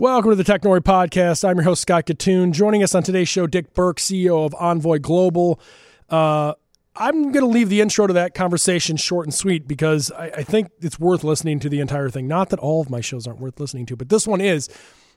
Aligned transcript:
Welcome 0.00 0.30
to 0.30 0.34
the 0.34 0.44
Technori 0.44 0.80
Podcast. 0.80 1.46
I'm 1.46 1.56
your 1.56 1.64
host, 1.64 1.82
Scott 1.82 2.06
Kitun. 2.06 2.52
Joining 2.52 2.82
us 2.82 2.94
on 2.94 3.02
today's 3.02 3.28
show, 3.28 3.46
Dick 3.46 3.74
Burke, 3.74 3.98
CEO 3.98 4.46
of 4.46 4.54
Envoy 4.54 4.98
Global. 4.98 5.60
Uh, 6.08 6.54
I'm 6.96 7.32
going 7.32 7.44
to 7.44 7.50
leave 7.50 7.68
the 7.68 7.82
intro 7.82 8.06
to 8.06 8.14
that 8.14 8.32
conversation 8.32 8.96
short 8.96 9.26
and 9.26 9.34
sweet 9.34 9.68
because 9.68 10.10
I, 10.12 10.30
I, 10.36 10.42
think 10.42 10.70
it's 10.80 10.98
worth 10.98 11.22
listening 11.22 11.60
to 11.60 11.68
the 11.68 11.80
entire 11.80 12.08
thing. 12.08 12.26
Not 12.26 12.48
that 12.48 12.58
all 12.60 12.80
of 12.80 12.88
my 12.88 13.02
shows 13.02 13.26
aren't 13.26 13.40
worth 13.40 13.60
listening 13.60 13.84
to, 13.86 13.96
but 13.96 14.08
this 14.08 14.26
one 14.26 14.40
is 14.40 14.70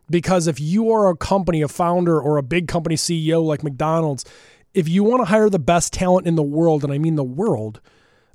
because 0.10 0.48
if 0.48 0.60
you 0.60 0.92
are 0.92 1.08
a 1.08 1.16
company, 1.16 1.62
a 1.62 1.70
founder, 1.70 2.20
or 2.20 2.36
a 2.36 2.44
big 2.44 2.68
company 2.68 2.96
CEO 2.98 3.42
like 3.42 3.64
McDonald's, 3.64 4.26
if 4.74 4.90
you 4.90 5.06
want 5.06 5.22
to 5.22 5.26
hire 5.28 5.50
the 5.50 5.60
best 5.60 5.94
talent 5.94 6.28
in 6.28 6.36
the 6.36 6.44
world, 6.44 6.84
and 6.84 6.92
I 6.92 6.98
mean 6.98 7.16
the 7.16 7.24
world, 7.24 7.80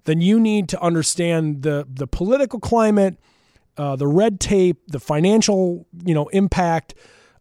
then 0.05 0.23
you 0.23 0.41
need 0.41 0.71
to 0.71 0.81
understand 0.81 1.61
the 1.61 1.87
the 1.87 2.07
political 2.07 2.59
climate 2.59 3.19
uh, 3.79 3.97
the 3.97 4.07
red 4.07 4.41
tape, 4.41 4.83
the 4.89 5.01
financial, 5.01 5.87
you 6.05 6.15
know, 6.15 6.27
impact 6.29 6.95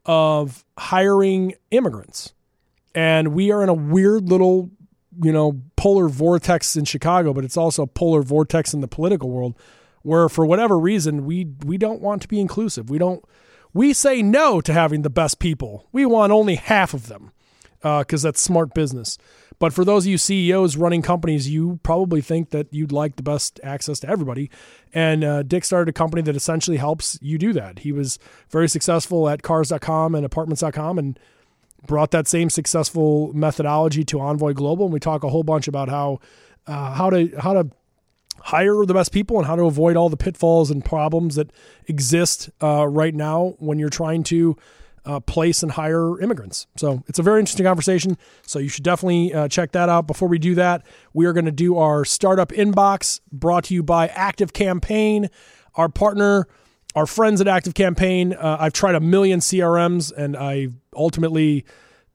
of 0.06 0.64
hiring 0.78 1.56
immigrants. 1.72 2.34
And 2.96 3.34
we 3.34 3.52
are 3.52 3.62
in 3.64 3.70
a 3.70 3.74
weird 3.74 4.30
little, 4.30 4.72
you 5.22 5.32
know, 5.32 5.62
polar 5.76 6.08
vortex 6.08 6.76
in 6.76 6.86
Chicago, 6.86 7.34
but 7.34 7.44
it's 7.44 7.58
also 7.58 7.84
a 7.84 7.88
polar 7.88 8.22
vortex 8.22 8.74
in 8.74 8.82
the 8.82 8.88
political 8.88 9.30
world 9.30 9.56
where 10.04 10.30
for 10.30 10.46
whatever 10.46 10.80
reason 10.80 11.26
we 11.26 11.48
we 11.66 11.78
don't 11.78 12.02
want 12.02 12.22
to 12.22 12.28
be 12.28 12.40
inclusive. 12.40 12.90
We 12.90 12.98
don't 12.98 13.26
we 13.74 13.94
say 13.94 14.22
no 14.22 14.62
to 14.62 14.74
having 14.74 15.02
the 15.02 15.10
best 15.10 15.40
people. 15.40 15.88
We 15.92 16.06
want 16.06 16.32
only 16.32 16.56
half 16.56 16.94
of 16.94 17.08
them 17.08 17.32
because 18.00 18.26
uh, 18.26 18.30
that's 18.30 18.42
smart 18.42 18.74
business. 18.74 19.18
But 19.60 19.74
for 19.74 19.84
those 19.84 20.06
of 20.06 20.12
you 20.12 20.18
CEOs 20.18 20.78
running 20.78 21.02
companies, 21.02 21.50
you 21.50 21.80
probably 21.82 22.22
think 22.22 22.52
that 22.52 22.72
you'd 22.72 22.92
like 22.92 23.16
the 23.16 23.24
best 23.24 23.60
access 23.64 24.00
to 24.02 24.10
everybody. 24.10 24.52
And 24.94 25.24
uh, 25.24 25.44
Dick 25.44 25.66
started 25.66 25.90
a 25.90 25.94
company 25.94 26.22
that 26.24 26.36
essentially 26.36 26.78
helps 26.78 27.18
you 27.22 27.38
do 27.38 27.54
that. 27.54 27.80
He 27.80 27.92
was 27.92 28.20
very 28.50 28.70
successful 28.70 29.28
at 29.28 29.42
cars.com 29.42 30.14
and 30.14 30.26
apartments.com 30.26 31.00
and 31.00 31.20
brought 31.88 32.12
that 32.12 32.28
same 32.28 32.50
successful 32.50 33.34
methodology 33.34 34.04
to 34.06 34.20
Envoy 34.20 34.54
Global. 34.54 34.86
And 34.86 34.94
we 34.94 35.00
talk 35.00 35.24
a 35.24 35.30
whole 35.30 35.44
bunch 35.44 35.68
about 35.68 35.90
how 35.90 36.20
uh, 36.68 36.94
how 36.94 37.10
to 37.10 37.30
how 37.40 37.54
to 37.54 37.70
hire 38.42 38.86
the 38.86 38.94
best 38.94 39.12
people 39.12 39.38
and 39.38 39.48
how 39.48 39.56
to 39.56 39.64
avoid 39.64 39.98
all 39.98 40.10
the 40.10 40.18
pitfalls 40.18 40.70
and 40.70 40.86
problems 40.86 41.36
that 41.36 41.52
exist 41.88 42.50
uh, 42.62 42.88
right 42.88 43.16
now 43.16 43.56
when 43.58 43.80
you're 43.80 43.90
trying 43.90 44.22
to 44.24 44.56
uh, 45.08 45.20
place 45.22 45.64
and 45.64 45.72
hire 45.72 46.20
immigrants. 46.20 46.68
So 46.76 47.04
it's 47.08 47.18
a 47.18 47.24
very 47.24 47.40
interesting 47.40 47.66
conversation. 47.66 48.18
So 48.46 48.60
you 48.60 48.68
should 48.68 48.84
definitely 48.84 49.34
uh, 49.34 49.48
check 49.48 49.72
that 49.72 49.90
out. 49.90 50.06
Before 50.06 50.28
we 50.28 50.38
do 50.38 50.54
that, 50.56 50.86
we 51.14 51.26
are 51.26 51.34
going 51.34 51.46
to 51.46 51.52
do 51.52 51.78
our 51.78 52.04
startup 52.04 52.50
inbox 52.50 53.22
brought 53.32 53.66
to 53.66 53.74
you 53.74 53.82
by 53.82 54.08
Active 54.08 54.52
Campaign, 54.54 55.30
our 55.76 55.88
partner, 55.88 56.48
our 56.94 57.08
friends 57.08 57.40
at 57.40 57.48
Active 57.48 57.74
Campaign. 57.74 58.34
Uh, 58.34 58.58
I've 58.60 58.74
tried 58.74 58.96
a 58.96 59.00
million 59.00 59.40
CRMs 59.40 60.12
and 60.12 60.36
I 60.36 60.68
ultimately 60.94 61.66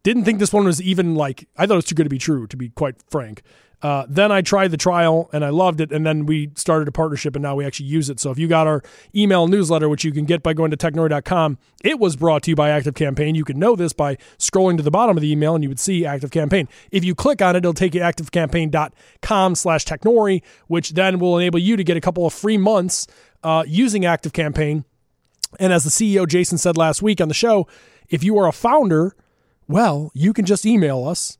didn't 0.03 0.25
think 0.25 0.39
this 0.39 0.53
one 0.53 0.65
was 0.65 0.83
even 0.83 1.15
like, 1.15 1.49
I 1.57 1.67
thought 1.67 1.75
it 1.75 1.77
was 1.77 1.85
too 1.85 1.95
good 1.95 2.05
to 2.05 2.11
be 2.11 2.19
true, 2.19 2.47
to 2.49 2.57
be 2.57 2.71
quite 2.71 2.97
frank. 3.09 3.43
Uh, 3.83 4.07
then 4.09 4.31
I 4.31 4.43
tried 4.43 4.71
the 4.71 4.77
trial 4.77 5.29
and 5.33 5.45
I 5.45 5.49
loved 5.49 5.81
it. 5.81 5.91
And 5.91 6.07
then 6.07 6.25
we 6.25 6.51
started 6.55 6.87
a 6.87 6.93
partnership 6.93 7.35
and 7.35 7.43
now 7.43 7.57
we 7.57 7.65
actually 7.65 7.87
use 7.87 8.09
it. 8.09 8.21
So 8.21 8.31
if 8.31 8.39
you 8.39 8.47
got 8.47 8.69
our 8.69 8.83
email 9.15 9.49
newsletter, 9.49 9.89
which 9.89 10.05
you 10.05 10.13
can 10.13 10.25
get 10.25 10.43
by 10.43 10.53
going 10.53 10.71
to 10.71 10.77
technori.com, 10.77 11.59
it 11.83 11.99
was 11.99 12.15
brought 12.15 12.45
to 12.45 12.51
you 12.51 12.57
by 12.57 12.71
Active 12.71 12.95
Campaign. 12.95 13.35
You 13.35 13.45
can 13.45 13.59
know 13.59 13.75
this 13.75 13.93
by 13.93 14.17
scrolling 14.39 14.77
to 14.77 14.85
the 14.85 14.93
bottom 14.93 15.17
of 15.17 15.21
the 15.21 15.33
email 15.33 15.57
and 15.57 15.65
you 15.65 15.69
would 15.69 15.81
see 15.81 16.07
Active 16.07 16.31
Campaign. 16.31 16.69
If 16.93 17.05
you 17.05 17.17
click 17.17 17.43
on 17.43 17.57
it, 17.57 17.59
it'll 17.59 17.75
take 17.75 17.95
you 17.95 18.01
to 18.01 18.07
activecampaign.com 18.07 19.55
slash 19.57 19.85
technori, 19.85 20.43
which 20.69 20.91
then 20.91 21.19
will 21.19 21.37
enable 21.39 21.59
you 21.59 21.77
to 21.77 21.83
get 21.83 21.97
a 21.97 22.01
couple 22.01 22.25
of 22.25 22.33
free 22.33 22.59
months 22.59 23.09
uh, 23.43 23.65
using 23.67 24.05
Active 24.05 24.33
Campaign. 24.33 24.85
And 25.59 25.73
as 25.73 25.83
the 25.83 25.91
CEO 25.91 26.27
Jason 26.29 26.57
said 26.57 26.77
last 26.77 27.03
week 27.03 27.21
on 27.21 27.27
the 27.27 27.35
show, 27.35 27.67
if 28.09 28.23
you 28.23 28.39
are 28.39 28.47
a 28.47 28.53
founder, 28.53 29.17
well, 29.69 30.11
you 30.15 30.33
can 30.33 30.45
just 30.45 30.67
email 30.67 31.07
us. 31.07 31.39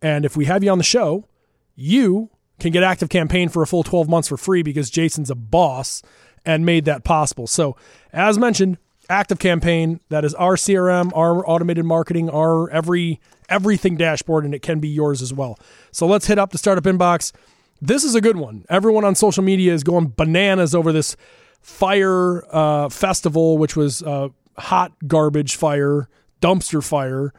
And 0.00 0.24
if 0.24 0.36
we 0.36 0.44
have 0.46 0.62
you 0.62 0.70
on 0.70 0.78
the 0.78 0.84
show, 0.84 1.26
you 1.74 2.30
can 2.58 2.72
get 2.72 2.82
Active 2.82 3.08
Campaign 3.08 3.48
for 3.48 3.62
a 3.62 3.66
full 3.66 3.82
12 3.82 4.08
months 4.08 4.28
for 4.28 4.36
free 4.36 4.62
because 4.62 4.90
Jason's 4.90 5.30
a 5.30 5.34
boss 5.34 6.02
and 6.44 6.64
made 6.64 6.84
that 6.86 7.04
possible. 7.04 7.46
So, 7.46 7.76
as 8.12 8.38
mentioned, 8.38 8.78
Active 9.10 9.38
Campaign, 9.38 10.00
that 10.08 10.24
is 10.24 10.34
our 10.34 10.56
CRM, 10.56 11.10
our 11.14 11.48
automated 11.48 11.84
marketing, 11.84 12.30
our 12.30 12.70
every 12.70 13.20
everything 13.48 13.96
dashboard 13.96 14.44
and 14.44 14.54
it 14.54 14.60
can 14.60 14.78
be 14.78 14.88
yours 14.88 15.22
as 15.22 15.32
well. 15.32 15.58
So, 15.90 16.06
let's 16.06 16.26
hit 16.26 16.38
up 16.38 16.50
the 16.50 16.58
startup 16.58 16.84
inbox. 16.84 17.32
This 17.80 18.02
is 18.02 18.14
a 18.14 18.20
good 18.20 18.36
one. 18.36 18.64
Everyone 18.68 19.04
on 19.04 19.14
social 19.14 19.42
media 19.42 19.72
is 19.72 19.84
going 19.84 20.12
bananas 20.16 20.74
over 20.74 20.92
this 20.92 21.16
Fyre 21.60 22.44
uh, 22.50 22.88
festival, 22.88 23.58
which 23.58 23.76
was 23.76 24.02
uh, 24.02 24.28
hot 24.56 24.92
garbage 25.06 25.56
fire, 25.56 26.08
dumpster 26.40 26.84
fire. 26.84 27.32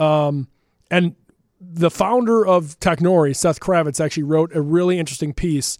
Um, 0.00 0.48
and 0.90 1.14
the 1.60 1.90
founder 1.90 2.44
of 2.44 2.80
Technori, 2.80 3.36
Seth 3.36 3.60
Kravitz, 3.60 4.02
actually 4.02 4.22
wrote 4.22 4.54
a 4.54 4.62
really 4.62 4.98
interesting 4.98 5.32
piece 5.32 5.78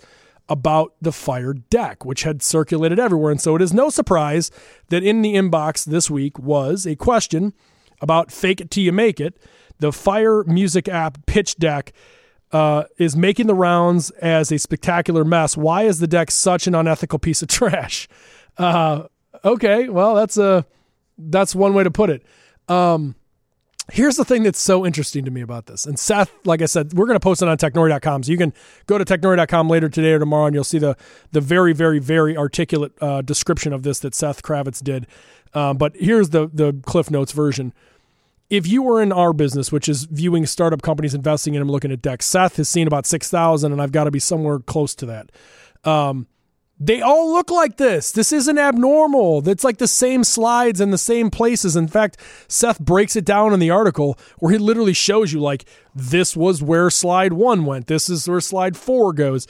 about 0.49 0.95
the 1.01 1.13
Fyre 1.13 1.55
deck, 1.55 2.05
which 2.05 2.25
had 2.25 2.43
circulated 2.43 2.99
everywhere. 2.99 3.31
And 3.31 3.41
so 3.41 3.57
it 3.57 3.63
is 3.63 3.73
no 3.73 3.89
surprise 3.89 4.51
that 4.89 5.03
in 5.03 5.23
the 5.23 5.35
inbox 5.35 5.85
this 5.85 6.11
week 6.11 6.39
was 6.39 6.87
a 6.87 6.97
question 6.97 7.55
about 8.01 8.31
Fake 8.31 8.61
It 8.61 8.71
Till 8.71 8.85
You 8.85 8.93
Make 8.93 9.21
It. 9.21 9.39
The 9.79 9.93
Fyre 9.93 10.45
music 10.45 10.89
app 10.89 11.25
Pitch 11.27 11.57
Deck 11.57 11.93
uh, 12.53 12.85
is 12.99 13.17
making 13.17 13.47
the 13.47 13.55
rounds 13.55 14.11
as 14.11 14.51
a 14.51 14.59
spectacular 14.59 15.25
mess. 15.25 15.57
Why 15.57 15.85
is 15.85 16.01
the 16.01 16.09
deck 16.09 16.31
such 16.31 16.67
an 16.67 16.75
unethical 16.75 17.19
piece 17.19 17.43
of 17.43 17.49
trash? 17.49 18.09
Uh, 18.59 19.05
okay, 19.45 19.89
well 19.89 20.15
that's 20.15 20.37
a 20.37 20.67
that's 21.17 21.55
one 21.55 21.75
way 21.75 21.85
to 21.85 21.91
put 21.91 22.11
it. 22.11 22.25
Um, 22.69 23.15
Here's 23.93 24.17
the 24.17 24.25
thing 24.25 24.43
that's 24.43 24.61
so 24.61 24.87
interesting 24.87 25.25
to 25.25 25.31
me 25.31 25.41
about 25.41 25.67
this. 25.67 25.87
And 25.87 25.99
Seth, 25.99 26.33
like 26.45 26.63
I 26.63 26.67
said, 26.67 26.93
we're 26.95 27.07
going 27.07 27.17
to 27.17 27.21
post 27.21 27.43
it 27.43 27.49
on 27.49 27.57
technori.com. 27.57 28.23
So 28.23 28.33
you 28.33 28.39
can 28.39 28.53
go 28.87 28.99
to 28.99 29.05
technori.com 29.05 29.69
later 29.69 29.89
today 29.89 30.13
or 30.13 30.19
tomorrow 30.19 30.47
and 30.47 30.55
you'll 30.55 30.65
see 30.65 30.79
the, 30.79 30.97
the 31.33 31.41
very, 31.41 31.73
very, 31.73 31.99
very 31.99 32.37
articulate 32.37 32.93
uh, 33.01 33.23
description 33.23 33.73
of 33.73 33.83
this 33.83 33.99
that 34.01 34.15
Seth 34.15 34.43
Kravitz 34.43 34.83
did. 34.83 35.07
Um, 35.55 35.77
but 35.77 35.97
here's 35.97 36.31
the, 36.31 36.49
the 36.53 36.75
Cliff 36.85 37.11
Notes 37.11 37.33
version. 37.33 37.73
If 38.49 38.67
you 38.67 38.83
were 38.83 39.01
in 39.01 39.13
our 39.13 39.33
business, 39.33 39.71
which 39.71 39.89
is 39.89 40.05
viewing 40.05 40.47
startup 40.47 40.83
companies, 40.83 41.15
investing 41.15 41.55
in 41.55 41.61
them, 41.61 41.69
looking 41.69 41.93
at 41.93 42.03
decks, 42.03 42.27
Seth 42.27 42.57
has 42.57 42.69
seen 42.69 42.87
about 42.87 43.07
6,000 43.07 43.73
and 43.73 43.81
I've 43.81 43.93
got 43.93 44.05
to 44.05 44.11
be 44.11 44.19
somewhere 44.19 44.59
close 44.59 44.95
to 44.97 45.07
that. 45.07 45.31
Um, 45.85 46.27
they 46.83 47.03
all 47.03 47.31
look 47.31 47.51
like 47.51 47.77
this. 47.77 48.11
This 48.11 48.33
isn't 48.33 48.59
abnormal. 48.59 49.47
It's 49.47 49.65
like 49.65 49.77
the 49.77 49.87
same 49.87 50.25
slides 50.25 50.81
in 50.81 50.91
the 50.91 50.99
same 50.99 51.31
places. 51.31 51.77
In 51.77 51.89
fact, 51.89 52.17
Seth 52.49 52.81
breaks 52.81 53.17
it 53.17 53.27
down 53.27 53.53
in 53.53 53.61
the 53.61 53.69
article 53.69 54.19
where 54.39 54.51
he 54.51 54.59
literally 54.59 54.95
shows 54.95 55.31
you, 55.31 55.41
like, 55.41 55.67
this 55.95 56.35
was 56.35 56.63
where 56.63 56.89
slide 56.89 57.35
one 57.35 57.67
went. 57.67 57.87
This 57.87 58.09
is 58.09 58.27
where 58.27 58.41
slide 58.41 58.79
four 58.79 59.13
goes. 59.13 59.47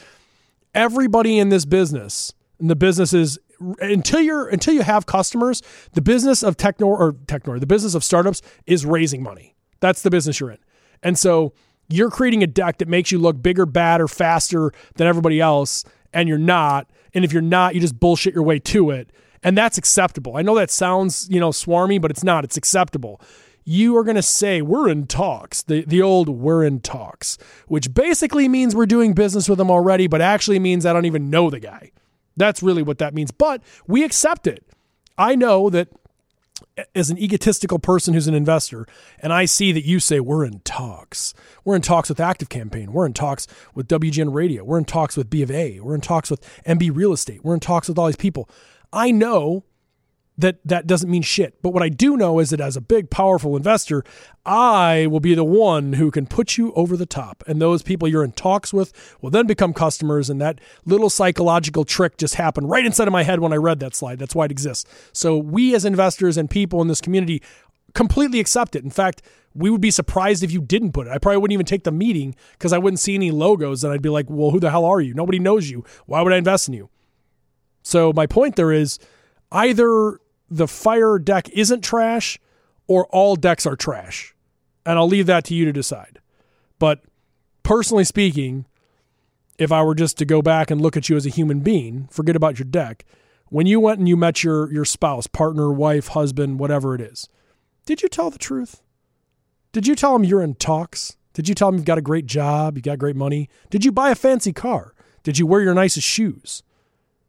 Everybody 0.75 1.39
in 1.39 1.51
this 1.51 1.65
business, 1.65 2.33
and 2.59 2.69
the 2.69 2.77
business 2.77 3.13
is 3.13 3.39
until 3.81 4.21
you're 4.21 4.49
until 4.49 4.75
you 4.75 4.83
have 4.83 5.07
customers, 5.07 5.63
the 5.93 6.01
business 6.01 6.43
of 6.43 6.57
techno 6.57 6.87
or 6.87 7.15
techno, 7.27 7.59
the 7.59 7.67
business 7.67 7.95
of 7.95 8.03
startups 8.03 8.43
is 8.67 8.85
raising 8.85 9.23
money. 9.23 9.55
That's 9.81 10.03
the 10.03 10.11
business 10.11 10.41
you're 10.41 10.51
in. 10.51 10.59
And 11.03 11.19
so 11.19 11.53
you're 11.89 12.11
creating 12.11 12.43
a 12.43 12.47
deck 12.47 12.79
that 12.79 12.89
makes 12.89 13.13
you 13.13 13.19
look 13.19 13.41
bigger, 13.41 13.67
badder, 13.67 14.09
faster 14.09 14.73
than 14.97 15.07
everybody 15.07 15.41
else, 15.41 15.85
and 16.13 16.29
you're 16.29 16.39
not 16.39 16.91
and 17.15 17.25
if 17.25 17.33
you're 17.33 17.43
not, 17.43 17.75
you 17.75 17.81
just 17.81 17.99
bullshit 17.99 18.35
your 18.35 18.43
way 18.43 18.59
to 18.59 18.91
it. 18.91 19.11
And 19.43 19.57
that's 19.57 19.79
acceptable. 19.79 20.37
I 20.37 20.43
know 20.43 20.55
that 20.57 20.71
sounds, 20.71 21.27
you 21.31 21.41
know, 21.41 21.51
swarmy, 21.51 22.01
but 22.01 22.11
it's 22.11 22.25
not. 22.25 22.45
It's 22.45 22.57
acceptable. 22.57 23.21
You 23.65 23.97
are 23.97 24.05
going 24.05 24.17
to 24.17 24.23
say, 24.23 24.63
we're 24.63 24.89
in 24.89 25.07
talks, 25.07 25.63
the, 25.63 25.85
the 25.85 26.03
old 26.03 26.29
we're 26.29 26.65
in 26.65 26.81
talks, 26.81 27.39
which 27.69 27.93
basically 27.95 28.49
means 28.49 28.75
we're 28.75 28.87
doing 28.87 29.13
business 29.13 29.49
with 29.49 29.59
them 29.59 29.71
already, 29.71 30.07
but 30.07 30.21
actually 30.21 30.59
means 30.59 30.85
I 30.85 30.93
don't 30.93 31.07
even 31.07 31.31
know 31.31 31.51
the 31.51 31.61
guy. 31.61 31.93
That's 32.37 32.63
really 32.63 32.83
what 32.83 32.99
that 32.99 33.15
means. 33.15 33.31
But 33.31 33.63
we 33.87 34.05
accept 34.05 34.47
it. 34.47 34.65
I 35.17 35.35
know 35.35 35.71
that 35.71 35.89
as 36.95 37.11
an 37.11 37.19
egotistical 37.19 37.79
person 37.79 38.15
who's 38.15 38.29
an 38.29 38.35
investor, 38.35 38.87
and 39.19 39.33
I 39.33 39.45
see 39.45 39.73
that 39.73 39.85
you 39.85 40.01
say 40.01 40.21
we're 40.21 40.45
in 40.45 40.61
talks. 40.61 41.35
We're 41.65 41.77
in 41.77 41.83
talks 41.83 42.09
with 42.09 42.21
Active 42.21 42.49
Campaign. 42.49 42.93
We're 42.93 43.07
in 43.07 43.13
talks 43.13 43.47
with 43.75 43.89
WGN 43.89 44.33
Radio. 44.33 44.65
We're 44.65 44.79
in 44.79 44.85
talks 44.85 45.17
with 45.17 45.31
B 45.31 45.43
of 45.43 45.51
A. 45.51 45.81
We're 45.81 45.95
in 45.95 46.01
talks 46.01 46.31
with 46.31 46.41
MB 46.65 46.95
Real 46.95 47.13
Estate. 47.13 47.45
We're 47.45 47.55
in 47.55 47.61
talks 47.61 47.89
with 47.89 47.99
all 47.99 48.07
these 48.07 48.17
people. 48.17 48.49
I 48.93 49.11
know 49.11 49.65
that 50.41 50.59
that 50.65 50.87
doesn't 50.87 51.11
mean 51.11 51.23
shit. 51.23 51.61
But 51.63 51.71
what 51.71 51.83
I 51.83 51.89
do 51.89 52.17
know 52.17 52.39
is 52.39 52.51
that 52.51 52.61
as 52.61 52.77
a 52.77 52.81
big, 52.81 53.11
powerful 53.11 53.57
investor, 53.57 54.05
I 54.45 55.07
will 55.07 55.21
be 55.21 55.35
the 55.35 55.45
one 55.45 55.95
who 55.95 56.11
can 56.11 56.27
put 56.27 56.57
you 56.57 56.73
over 56.73 56.97
the 56.97 57.07
top. 57.07 57.45
And 57.47 57.61
those 57.61 57.83
people 57.83 58.09
you're 58.09 58.25
in 58.25 58.33
talks 58.33 58.73
with 58.73 58.93
will 59.21 59.31
then 59.31 59.47
become 59.47 59.73
customers. 59.73 60.31
And 60.31 60.41
that 60.41 60.61
little 60.85 61.11
psychological 61.11 61.85
trick 61.85 62.17
just 62.17 62.35
happened 62.35 62.71
right 62.71 62.85
inside 62.85 63.09
of 63.09 63.13
my 63.13 63.23
head 63.23 63.41
when 63.41 63.53
I 63.53 63.57
read 63.57 63.81
that 63.81 63.95
slide. 63.95 64.19
That's 64.19 64.35
why 64.35 64.47
it 64.47 64.51
exists. 64.51 64.91
So 65.13 65.37
we 65.37 65.75
as 65.75 65.85
investors 65.85 66.37
and 66.37 66.49
people 66.49 66.81
in 66.81 66.89
this 66.89 67.01
community 67.01 67.43
completely 67.95 68.41
accept 68.41 68.77
it. 68.77 68.85
In 68.85 68.91
fact, 68.91 69.23
we 69.55 69.69
would 69.69 69.81
be 69.81 69.91
surprised 69.91 70.43
if 70.43 70.53
you 70.53 70.61
didn't 70.61 70.93
put 70.93 71.07
it. 71.07 71.11
I 71.11 71.19
probably 71.19 71.39
wouldn't 71.39 71.55
even 71.55 71.67
take 71.67 71.85
the 71.85 71.93
meeting 71.93 72.37
because 72.53 72.73
I 72.73 72.79
wouldn't 72.79 73.01
see 73.01 73.15
any 73.15 73.31
logos 73.31 73.83
and 73.83 73.93
I'd 73.93 74.03
be 74.03 74.09
like, 74.09 74.27
well, 74.29 74.51
who 74.51 74.61
the 74.61 74.71
hell 74.71 74.85
are 74.85 75.01
you? 75.01 75.13
Nobody 75.13 75.39
knows 75.39 75.69
you. 75.69 75.85
Why 76.07 76.23
would 76.23 76.33
I 76.33 76.37
invest 76.37 76.69
in 76.69 76.75
you? 76.75 76.89
So 77.83 78.13
my 78.13 78.27
point 78.27 78.57
there 78.57 78.73
is 78.73 78.99
either 79.51 80.21
the 80.51 80.69
Fyre 80.69 81.19
deck 81.19 81.49
isn't 81.51 81.83
trash 81.83 82.39
or 82.87 83.07
all 83.07 83.37
decks 83.37 83.67
are 83.67 83.77
trash. 83.77 84.35
And 84.85 84.99
I'll 84.99 85.07
leave 85.07 85.27
that 85.27 85.45
to 85.45 85.55
you 85.55 85.65
to 85.65 85.73
decide. 85.73 86.19
But 86.79 87.03
personally 87.63 88.05
speaking, 88.05 88.67
if 89.59 89.71
I 89.71 89.83
were 89.83 89.95
just 89.95 90.19
to 90.19 90.25
go 90.25 90.43
back 90.43 90.71
and 90.71 90.81
look 90.81 90.97
at 90.97 91.09
you 91.09 91.17
as 91.17 91.27
a 91.27 91.31
human 91.31 91.61
being, 91.61 92.09
forget 92.11 92.35
about 92.35 92.59
your 92.59 92.67
deck. 92.67 93.05
When 93.49 93.67
you 93.67 93.79
went 93.79 93.99
and 93.99 94.09
you 94.09 94.17
met 94.17 94.43
your 94.43 94.73
your 94.73 94.85
spouse, 94.85 95.27
partner, 95.27 95.71
wife, 95.71 96.09
husband, 96.09 96.59
whatever 96.59 96.95
it 96.95 97.01
is, 97.01 97.29
did 97.85 98.03
you 98.03 98.09
tell 98.09 98.31
the 98.31 98.39
truth? 98.39 98.81
Did 99.73 99.87
you 99.87 99.95
tell 99.95 100.17
him 100.17 100.25
you're 100.25 100.43
in 100.43 100.55
talks? 100.55 101.17
Did 101.33 101.49
you 101.49 101.55
tell 101.55 101.69
him 101.69 101.77
you've 101.77 101.85
got 101.85 101.99
a 101.99 102.03
great 102.03 102.27
job, 102.27 102.77
you 102.77 102.83
got 102.83 102.99
great 102.99 103.17
money? 103.17 103.49
Did 103.69 103.85
you 103.85 103.93
buy 103.93 104.11
a 104.11 104.17
fancy 104.17 104.53
car? 104.53 104.95
Did 105.23 105.39
you 105.39 105.47
wear 105.47 105.61
your 105.61 105.75
nicest 105.75 106.07
shoes? 106.07 106.63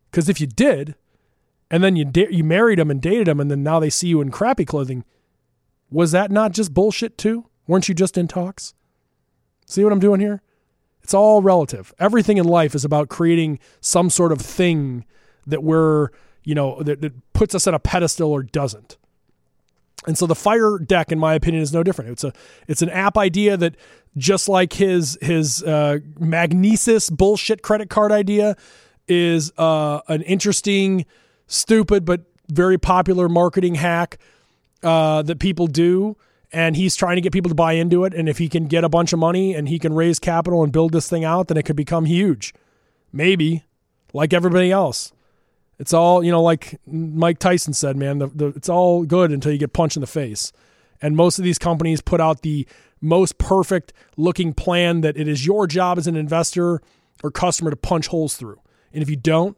Because 0.10 0.30
if 0.30 0.42
you 0.42 0.48
did, 0.48 0.96
and 1.72 1.84
then 1.84 1.96
you 1.96 2.06
da- 2.06 2.30
you 2.30 2.44
married 2.44 2.78
him 2.78 2.92
and 2.92 3.02
dated 3.02 3.28
him, 3.28 3.40
and 3.40 3.50
then 3.50 3.64
now 3.64 3.80
they 3.80 3.90
see 3.90 4.10
you 4.10 4.22
in 4.22 4.30
crappy 4.30 4.66
clothing, 4.66 5.04
was 5.90 6.12
that 6.12 6.30
not 6.30 6.52
just 6.52 6.74
bullshit 6.74 7.18
too? 7.18 7.48
Weren't 7.66 7.90
you 7.90 7.96
just 7.96 8.18
in 8.18 8.28
talks? 8.28 8.74
See 9.66 9.84
what 9.84 9.94
I'm 9.94 10.00
doing 10.00 10.20
here? 10.20 10.42
It's 11.02 11.14
all 11.14 11.42
relative. 11.42 11.94
Everything 11.98 12.38
in 12.38 12.46
life 12.46 12.76
is 12.76 12.86
about 12.86 13.10
creating 13.10 13.58
some 13.80 14.10
sort 14.10 14.32
of 14.32 14.40
thing 14.40 15.06
that 15.48 15.64
we're, 15.64 16.10
you 16.44 16.54
know, 16.54 16.84
that, 16.84 17.02
that 17.02 17.34
puts 17.34 17.56
us 17.56 17.66
on 17.66 17.74
a 17.74 17.80
pedestal 17.80 18.32
or 18.32 18.44
doesn't. 18.44 18.98
And 20.06 20.18
so 20.18 20.28
the 20.28 20.36
Fyre 20.36 20.78
deck, 20.78 21.12
in 21.12 21.20
my 21.20 21.36
opinion, 21.36 21.64
is 21.64 21.74
no 21.74 21.84
different. 21.84 22.12
It's 22.12 22.24
a 22.24 22.34
it's 22.68 22.82
an 22.82 22.90
app 22.90 23.18
idea 23.18 23.56
that 23.56 23.76
just 24.18 24.50
like 24.50 24.74
his 24.74 25.18
his 25.22 25.64
uh, 25.64 26.00
Magnises 26.20 27.16
bullshit 27.16 27.62
credit 27.62 27.90
card 27.90 28.12
idea 28.12 28.58
is 29.08 29.52
uh, 29.58 30.02
an 30.08 30.22
interesting, 30.24 31.06
stupid 31.52 32.06
but 32.06 32.22
very 32.50 32.78
popular 32.78 33.30
marketing 33.30 33.76
hack 33.76 34.18
uh, 34.84 35.22
that 35.24 35.40
people 35.40 35.68
do. 35.68 36.18
And 36.54 36.76
he's 36.76 36.98
trying 36.98 37.16
to 37.16 37.22
get 37.22 37.32
people 37.32 37.48
to 37.48 37.56
buy 37.56 37.74
into 37.74 38.04
it. 38.04 38.14
And 38.14 38.28
if 38.28 38.38
he 38.38 38.50
can 38.50 38.66
get 38.66 38.84
a 38.84 38.90
bunch 38.90 39.14
of 39.14 39.20
money 39.20 39.54
and 39.54 39.70
he 39.70 39.80
can 39.80 39.94
raise 39.94 40.20
capital 40.20 40.64
and 40.64 40.72
build 40.74 40.92
this 40.92 41.10
thing 41.10 41.24
out, 41.24 41.48
then 41.48 41.56
it 41.56 41.64
could 41.64 41.78
become 41.78 42.04
huge. 42.04 42.54
Maybe, 43.14 43.64
like 44.12 44.34
everybody 44.34 44.70
else. 44.70 45.14
It's 45.80 45.94
all, 45.94 46.24
you 46.24 46.30
know, 46.30 46.44
like 46.44 46.80
Mike 46.86 47.40
Tyson 47.40 47.74
said, 47.74 47.96
man, 47.96 48.20
the, 48.20 48.28
the, 48.28 48.48
it's 48.48 48.68
all 48.68 49.06
good 49.06 49.32
until 49.32 49.54
you 49.54 49.58
get 49.58 49.72
punched 49.72 49.96
in 49.96 50.02
the 50.02 50.08
face. 50.08 50.52
And 51.02 51.16
most 51.16 51.40
of 51.40 51.46
these 51.46 51.58
companies 51.58 52.02
put 52.02 52.20
out 52.20 52.42
the 52.42 52.68
most 53.00 53.38
perfect 53.38 53.94
looking 54.18 54.54
plan 54.54 55.02
that 55.02 55.18
it 55.18 55.28
is 55.28 55.46
your 55.46 55.68
job 55.68 55.98
as 55.98 56.06
an 56.06 56.16
investor 56.16 56.82
or 57.24 57.32
customer 57.32 57.72
to 57.72 57.78
punch 57.78 58.08
holes 58.08 58.36
through. 58.36 58.60
And 58.94 59.02
if 59.02 59.10
you 59.10 59.16
don't, 59.16 59.58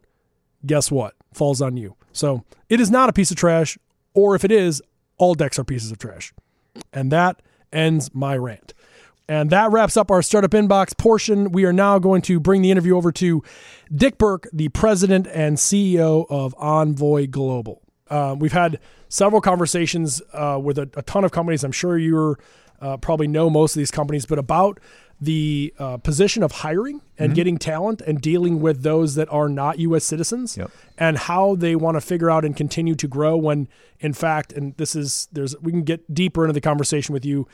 guess 0.65 0.91
what? 0.91 1.15
Falls 1.33 1.61
on 1.61 1.77
you. 1.77 1.95
So 2.11 2.43
it 2.69 2.79
is 2.79 2.91
not 2.91 3.09
a 3.09 3.13
piece 3.13 3.31
of 3.31 3.37
trash, 3.37 3.77
or 4.13 4.35
if 4.35 4.43
it 4.43 4.51
is, 4.51 4.81
all 5.17 5.33
decks 5.33 5.57
are 5.59 5.63
pieces 5.63 5.91
of 5.91 5.97
trash. 5.97 6.33
And 6.91 7.11
that 7.11 7.41
ends 7.71 8.13
my 8.13 8.37
rant. 8.37 8.73
And 9.27 9.49
that 9.51 9.71
wraps 9.71 9.95
up 9.95 10.11
our 10.11 10.21
startup 10.21 10.51
inbox 10.51 10.97
portion. 10.97 11.51
We 11.51 11.65
are 11.65 11.73
now 11.73 11.97
going 11.97 12.21
to 12.23 12.39
bring 12.39 12.61
the 12.61 12.71
interview 12.71 12.97
over 12.97 13.11
to 13.13 13.41
Dick 13.93 14.17
Burke, 14.17 14.47
the 14.51 14.69
president 14.69 15.27
and 15.27 15.57
CEO 15.57 16.25
of 16.29 16.53
Envoy 16.57 17.27
Global. 17.27 17.81
Uh, 18.09 18.35
we've 18.37 18.51
had 18.51 18.79
several 19.07 19.41
conversations 19.41 20.21
uh, 20.33 20.59
with 20.61 20.77
a, 20.77 20.89
a, 20.95 21.01
ton 21.03 21.23
of 21.23 21.31
companies. 21.31 21.63
I'm 21.63 21.71
sure 21.71 21.97
you 21.97 22.35
uh, 22.81 22.97
probably 22.97 23.27
know 23.27 23.49
most 23.49 23.75
of 23.75 23.79
these 23.79 23.91
companies, 23.91 24.25
but 24.25 24.37
about 24.37 24.79
the 25.23 25.73
uh, 25.79 25.97
position 25.97 26.43
of 26.43 26.51
hiring 26.51 27.01
and 27.17 27.29
mm-hmm. 27.29 27.35
getting 27.35 27.57
talent 27.57 28.01
and 28.01 28.21
dealing 28.21 28.59
with 28.59 28.83
those 28.83 29.15
that 29.15 29.31
are 29.31 29.47
not 29.47 29.79
U.S. 29.79 30.03
citizens 30.03 30.57
yep. 30.57 30.71
and 30.97 31.17
how 31.17 31.55
they 31.55 31.75
want 31.75 31.95
to 31.95 32.01
figure 32.01 32.29
out 32.29 32.43
and 32.43 32.55
continue 32.55 32.95
to 32.95 33.07
grow 33.07 33.37
when, 33.37 33.67
in 33.99 34.13
fact, 34.13 34.51
and 34.53 34.75
this 34.77 34.95
is 34.95 35.27
there's 35.31 35.57
we 35.61 35.71
can 35.71 35.83
get 35.83 36.13
deeper 36.13 36.43
into 36.43 36.53
the 36.53 36.61
conversation 36.61 37.13
with 37.13 37.25
you 37.25 37.47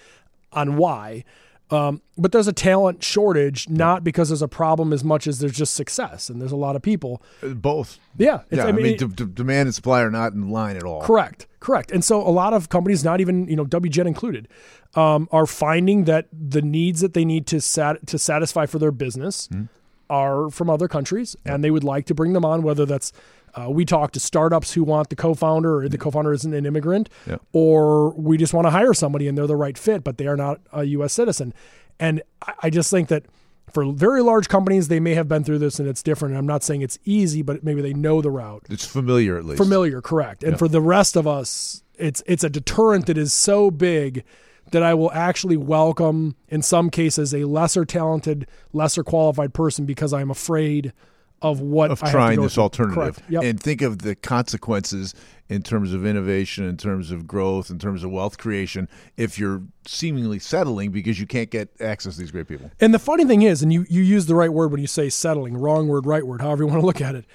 on 0.51 0.77
why. 0.77 1.24
Um, 1.71 2.01
but 2.18 2.31
there's 2.31 2.48
a 2.48 2.54
talent 2.54 3.04
shortage, 3.04 3.69
not 3.69 4.04
because 4.04 4.30
there's 4.30 4.42
a 4.42 4.48
problem 4.48 4.92
as 4.92 5.04
much 5.04 5.27
as 5.27 5.39
there's 5.39 5.56
just 5.56 5.75
success, 5.75 6.30
and 6.30 6.42
there's 6.42 6.51
a 6.51 6.57
lot 6.57 6.75
of 6.75 6.81
people. 6.81 7.21
Uh, 7.44 7.50
both. 7.50 8.00
Yeah. 8.18 8.42
Yeah. 8.50 8.66
I 8.66 8.71
mean, 8.71 8.86
I 8.86 8.88
mean 8.89 8.98
d- 8.98 9.07
d- 9.07 9.31
demand 9.31 9.68
and 9.68 9.75
supply 9.75 10.01
are 10.01 10.10
not 10.10 10.33
in 10.33 10.50
line 10.50 10.77
at 10.77 10.83
all. 10.83 11.01
Correct. 11.01 11.48
Correct. 11.60 11.92
And 11.92 12.04
so 12.04 12.25
a 12.25 12.30
lot 12.31 12.54
of 12.54 12.69
companies, 12.69 13.04
not 13.04 13.21
even 13.21 13.48
you 13.48 13.56
know 13.56 13.66
WGN 13.66 14.07
included, 14.07 14.48
um, 14.95 15.27
are 15.31 15.45
finding 15.45 16.06
that 16.06 16.27
the 16.31 16.62
needs 16.62 17.01
that 17.01 17.13
they 17.13 17.25
need 17.25 17.45
to 17.48 17.62
sat- 17.62 18.07
to 18.07 18.18
satisfy 18.18 18.65
for 18.65 18.80
their 18.80 18.92
business 18.92 19.48
mm-hmm. 19.48 19.65
are 20.10 20.50
from 20.50 20.69
other 20.69 20.88
countries, 20.88 21.36
and 21.45 21.63
they 21.63 21.72
would 21.72 21.83
like 21.83 22.06
to 22.07 22.15
bring 22.15 22.33
them 22.33 22.45
on, 22.45 22.63
whether 22.63 22.86
that's 22.86 23.13
uh, 23.56 23.69
we 23.69 23.86
talk 23.86 24.12
to 24.12 24.19
startups 24.19 24.74
who 24.74 24.84
want 24.84 25.10
the 25.10 25.16
co-founder 25.16 25.80
or 25.80 25.81
the 25.84 25.98
mm-hmm. 25.98 26.04
co-founder 26.04 26.34
isn't 26.34 26.54
an 26.54 26.66
immigrant, 26.66 27.10
yeah. 27.28 27.38
or 27.54 28.12
we 28.12 28.38
just 28.38 28.54
want 28.54 28.66
to 28.66 28.72
hire 28.72 28.94
somebody 28.94 29.28
and 29.28 29.38
they're 29.38 29.48
the 29.48 29.56
right 29.56 29.78
fit, 29.78 30.04
but 30.04 30.18
they 30.18 30.28
are 30.28 30.38
not 30.38 30.60
a 30.72 30.84
U.S. 30.86 31.13
citizen. 31.13 31.54
And 32.00 32.22
I 32.62 32.69
just 32.69 32.90
think 32.90 33.10
that 33.10 33.25
for 33.72 33.92
very 33.92 34.22
large 34.22 34.50
companies, 34.50 34.88
they 34.88 35.00
may 35.00 35.13
have 35.13 35.28
been 35.28 35.44
through 35.44 35.60
this 35.60 35.80
and 35.80 35.88
it's 35.88 36.01
different. 36.01 36.34
And 36.34 36.40
I'm 36.40 36.48
not 36.48 36.63
saying 36.63 36.81
it's 36.81 36.98
easy, 37.06 37.42
but 37.42 37.63
maybe 37.63 37.81
they 37.81 37.94
know 37.94 38.22
the 38.22 38.31
route. 38.31 38.66
It's 38.69 38.86
familiar 38.86 39.38
at 39.38 39.46
least. 39.46 39.62
Familiar, 39.62 40.01
correct. 40.01 40.44
And 40.44 40.54
yeah. 40.54 40.57
for 40.57 40.68
the 40.68 40.81
rest 40.81 41.16
of 41.16 41.28
us, 41.28 41.84
it's 41.98 42.24
it's 42.25 42.44
a 42.44 42.50
deterrent 42.50 43.07
that 43.07 43.18
is 43.18 43.34
so 43.34 43.69
big 43.69 44.24
that 44.72 44.84
I 44.84 44.94
will 44.94 45.12
actually 45.12 45.57
welcome, 45.57 46.36
in 46.48 46.62
some 46.62 46.90
cases, 46.90 47.34
a 47.34 47.46
lesser 47.46 47.86
talented, 47.86 48.48
lesser 48.72 49.04
qualified 49.04 49.54
person 49.54 49.86
because 49.86 50.13
I'm 50.13 50.30
afraid 50.30 50.94
of 51.41 51.62
what 51.62 51.91
of 51.91 52.00
trying 52.00 52.41
this 52.41 52.56
through. 52.56 52.63
alternative. 52.63 53.24
Yep. 53.30 53.44
and 53.44 53.59
think 53.62 53.81
of 53.81 54.00
the 54.00 54.15
consequences 54.15 55.13
in 55.47 55.63
terms 55.63 55.94
of 55.94 56.06
innovation 56.06 56.65
in 56.65 56.77
terms 56.77 57.12
of 57.12 57.25
growth 57.27 57.69
in 57.69 57.80
terms 57.80 58.03
of 58.03 58.12
wealth 58.12 58.38
creation 58.38 58.88
if 59.18 59.39
you're 59.39 59.63
seemingly 59.86 60.39
settling 60.39 60.91
because 60.91 61.19
you 61.19 61.25
can't 61.25 61.50
get 61.50 61.69
access 61.81 62.15
to 62.15 62.19
these 62.19 62.31
great 62.31 62.47
people. 62.47 62.69
And 62.80 62.94
the 62.94 63.00
funny 63.00 63.25
thing 63.25 63.41
is 63.41 63.62
and 63.63 63.71
you, 63.74 63.86
you 63.89 64.01
use 64.01 64.25
the 64.25 64.36
right 64.36 64.51
word 64.51 64.71
when 64.71 64.81
you 64.81 64.88
say 64.88 65.09
settling 65.09 65.57
wrong 65.57 65.88
word 65.88 66.06
right 66.06 66.25
word 66.25 66.41
however 66.41 66.63
you 66.63 66.68
want 66.68 66.81
to 66.81 66.86
look 66.86 67.01
at 67.01 67.15
it. 67.15 67.25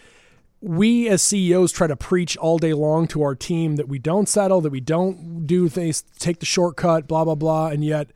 We 0.60 1.08
as 1.08 1.20
CEOs 1.22 1.72
try 1.72 1.86
to 1.86 1.96
preach 1.96 2.36
all 2.38 2.58
day 2.58 2.72
long 2.72 3.06
to 3.08 3.22
our 3.22 3.34
team 3.34 3.76
that 3.76 3.88
we 3.88 3.98
don't 3.98 4.28
settle 4.28 4.60
that 4.62 4.70
we 4.70 4.80
don't 4.80 5.46
do 5.46 5.68
things 5.68 6.02
take 6.18 6.40
the 6.40 6.46
shortcut 6.46 7.08
blah 7.08 7.24
blah 7.24 7.34
blah 7.34 7.68
and 7.68 7.84
yet 7.84 8.10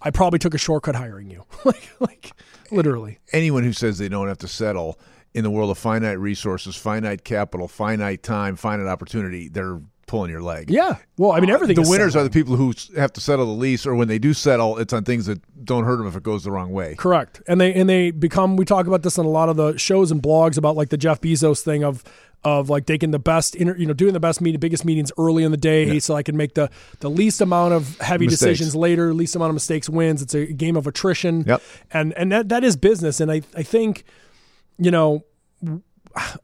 I 0.00 0.10
probably 0.10 0.38
took 0.38 0.54
a 0.54 0.58
shortcut 0.58 0.94
hiring 0.94 1.30
you. 1.30 1.44
Like 1.64 1.88
like 1.98 2.32
literally. 2.70 3.18
Anyone 3.32 3.64
who 3.64 3.72
says 3.72 3.98
they 3.98 4.08
don't 4.08 4.28
have 4.28 4.38
to 4.38 4.48
settle 4.48 4.98
in 5.38 5.44
the 5.44 5.50
world 5.50 5.70
of 5.70 5.78
finite 5.78 6.18
resources, 6.18 6.74
finite 6.74 7.22
capital, 7.22 7.68
finite 7.68 8.24
time, 8.24 8.56
finite 8.56 8.88
opportunity, 8.88 9.48
they're 9.48 9.80
pulling 10.08 10.30
your 10.30 10.42
leg. 10.42 10.68
Yeah. 10.68 10.96
Well, 11.16 11.30
I 11.30 11.38
mean, 11.38 11.50
everything. 11.50 11.78
Uh, 11.78 11.84
the 11.84 11.90
winners 11.90 12.14
settling. 12.14 12.26
are 12.26 12.28
the 12.28 12.32
people 12.32 12.56
who 12.56 12.74
have 12.96 13.12
to 13.12 13.20
settle 13.20 13.46
the 13.46 13.52
lease, 13.52 13.86
or 13.86 13.94
when 13.94 14.08
they 14.08 14.18
do 14.18 14.34
settle, 14.34 14.78
it's 14.78 14.92
on 14.92 15.04
things 15.04 15.26
that 15.26 15.40
don't 15.64 15.84
hurt 15.84 15.98
them 15.98 16.08
if 16.08 16.16
it 16.16 16.24
goes 16.24 16.42
the 16.42 16.50
wrong 16.50 16.72
way. 16.72 16.96
Correct. 16.96 17.40
And 17.46 17.60
they 17.60 17.72
and 17.72 17.88
they 17.88 18.10
become. 18.10 18.56
We 18.56 18.64
talk 18.64 18.88
about 18.88 19.02
this 19.02 19.16
on 19.18 19.24
a 19.24 19.30
lot 19.30 19.48
of 19.48 19.56
the 19.56 19.78
shows 19.78 20.10
and 20.10 20.20
blogs 20.20 20.58
about 20.58 20.74
like 20.74 20.88
the 20.88 20.96
Jeff 20.96 21.20
Bezos 21.20 21.62
thing 21.62 21.84
of 21.84 22.02
of 22.44 22.70
like 22.70 22.86
taking 22.86 23.10
the 23.10 23.18
best, 23.18 23.54
inter, 23.54 23.76
you 23.76 23.86
know, 23.86 23.92
doing 23.92 24.12
the 24.12 24.20
best 24.20 24.40
meeting, 24.40 24.60
biggest 24.60 24.84
meetings 24.84 25.12
early 25.18 25.42
in 25.42 25.50
the 25.50 25.56
day, 25.56 25.84
yeah. 25.84 25.98
so 25.98 26.14
I 26.16 26.22
can 26.22 26.36
make 26.36 26.54
the 26.54 26.70
the 27.00 27.10
least 27.10 27.40
amount 27.40 27.74
of 27.74 27.98
heavy 28.00 28.26
mistakes. 28.26 28.40
decisions 28.40 28.74
later, 28.74 29.14
least 29.14 29.36
amount 29.36 29.50
of 29.50 29.54
mistakes 29.54 29.88
wins. 29.88 30.22
It's 30.22 30.34
a 30.34 30.46
game 30.46 30.76
of 30.76 30.86
attrition. 30.86 31.44
Yep. 31.46 31.62
And 31.92 32.12
and 32.14 32.32
that 32.32 32.48
that 32.48 32.64
is 32.64 32.76
business. 32.76 33.20
And 33.20 33.30
I 33.30 33.42
I 33.54 33.62
think, 33.62 34.04
you 34.78 34.90
know, 34.90 35.24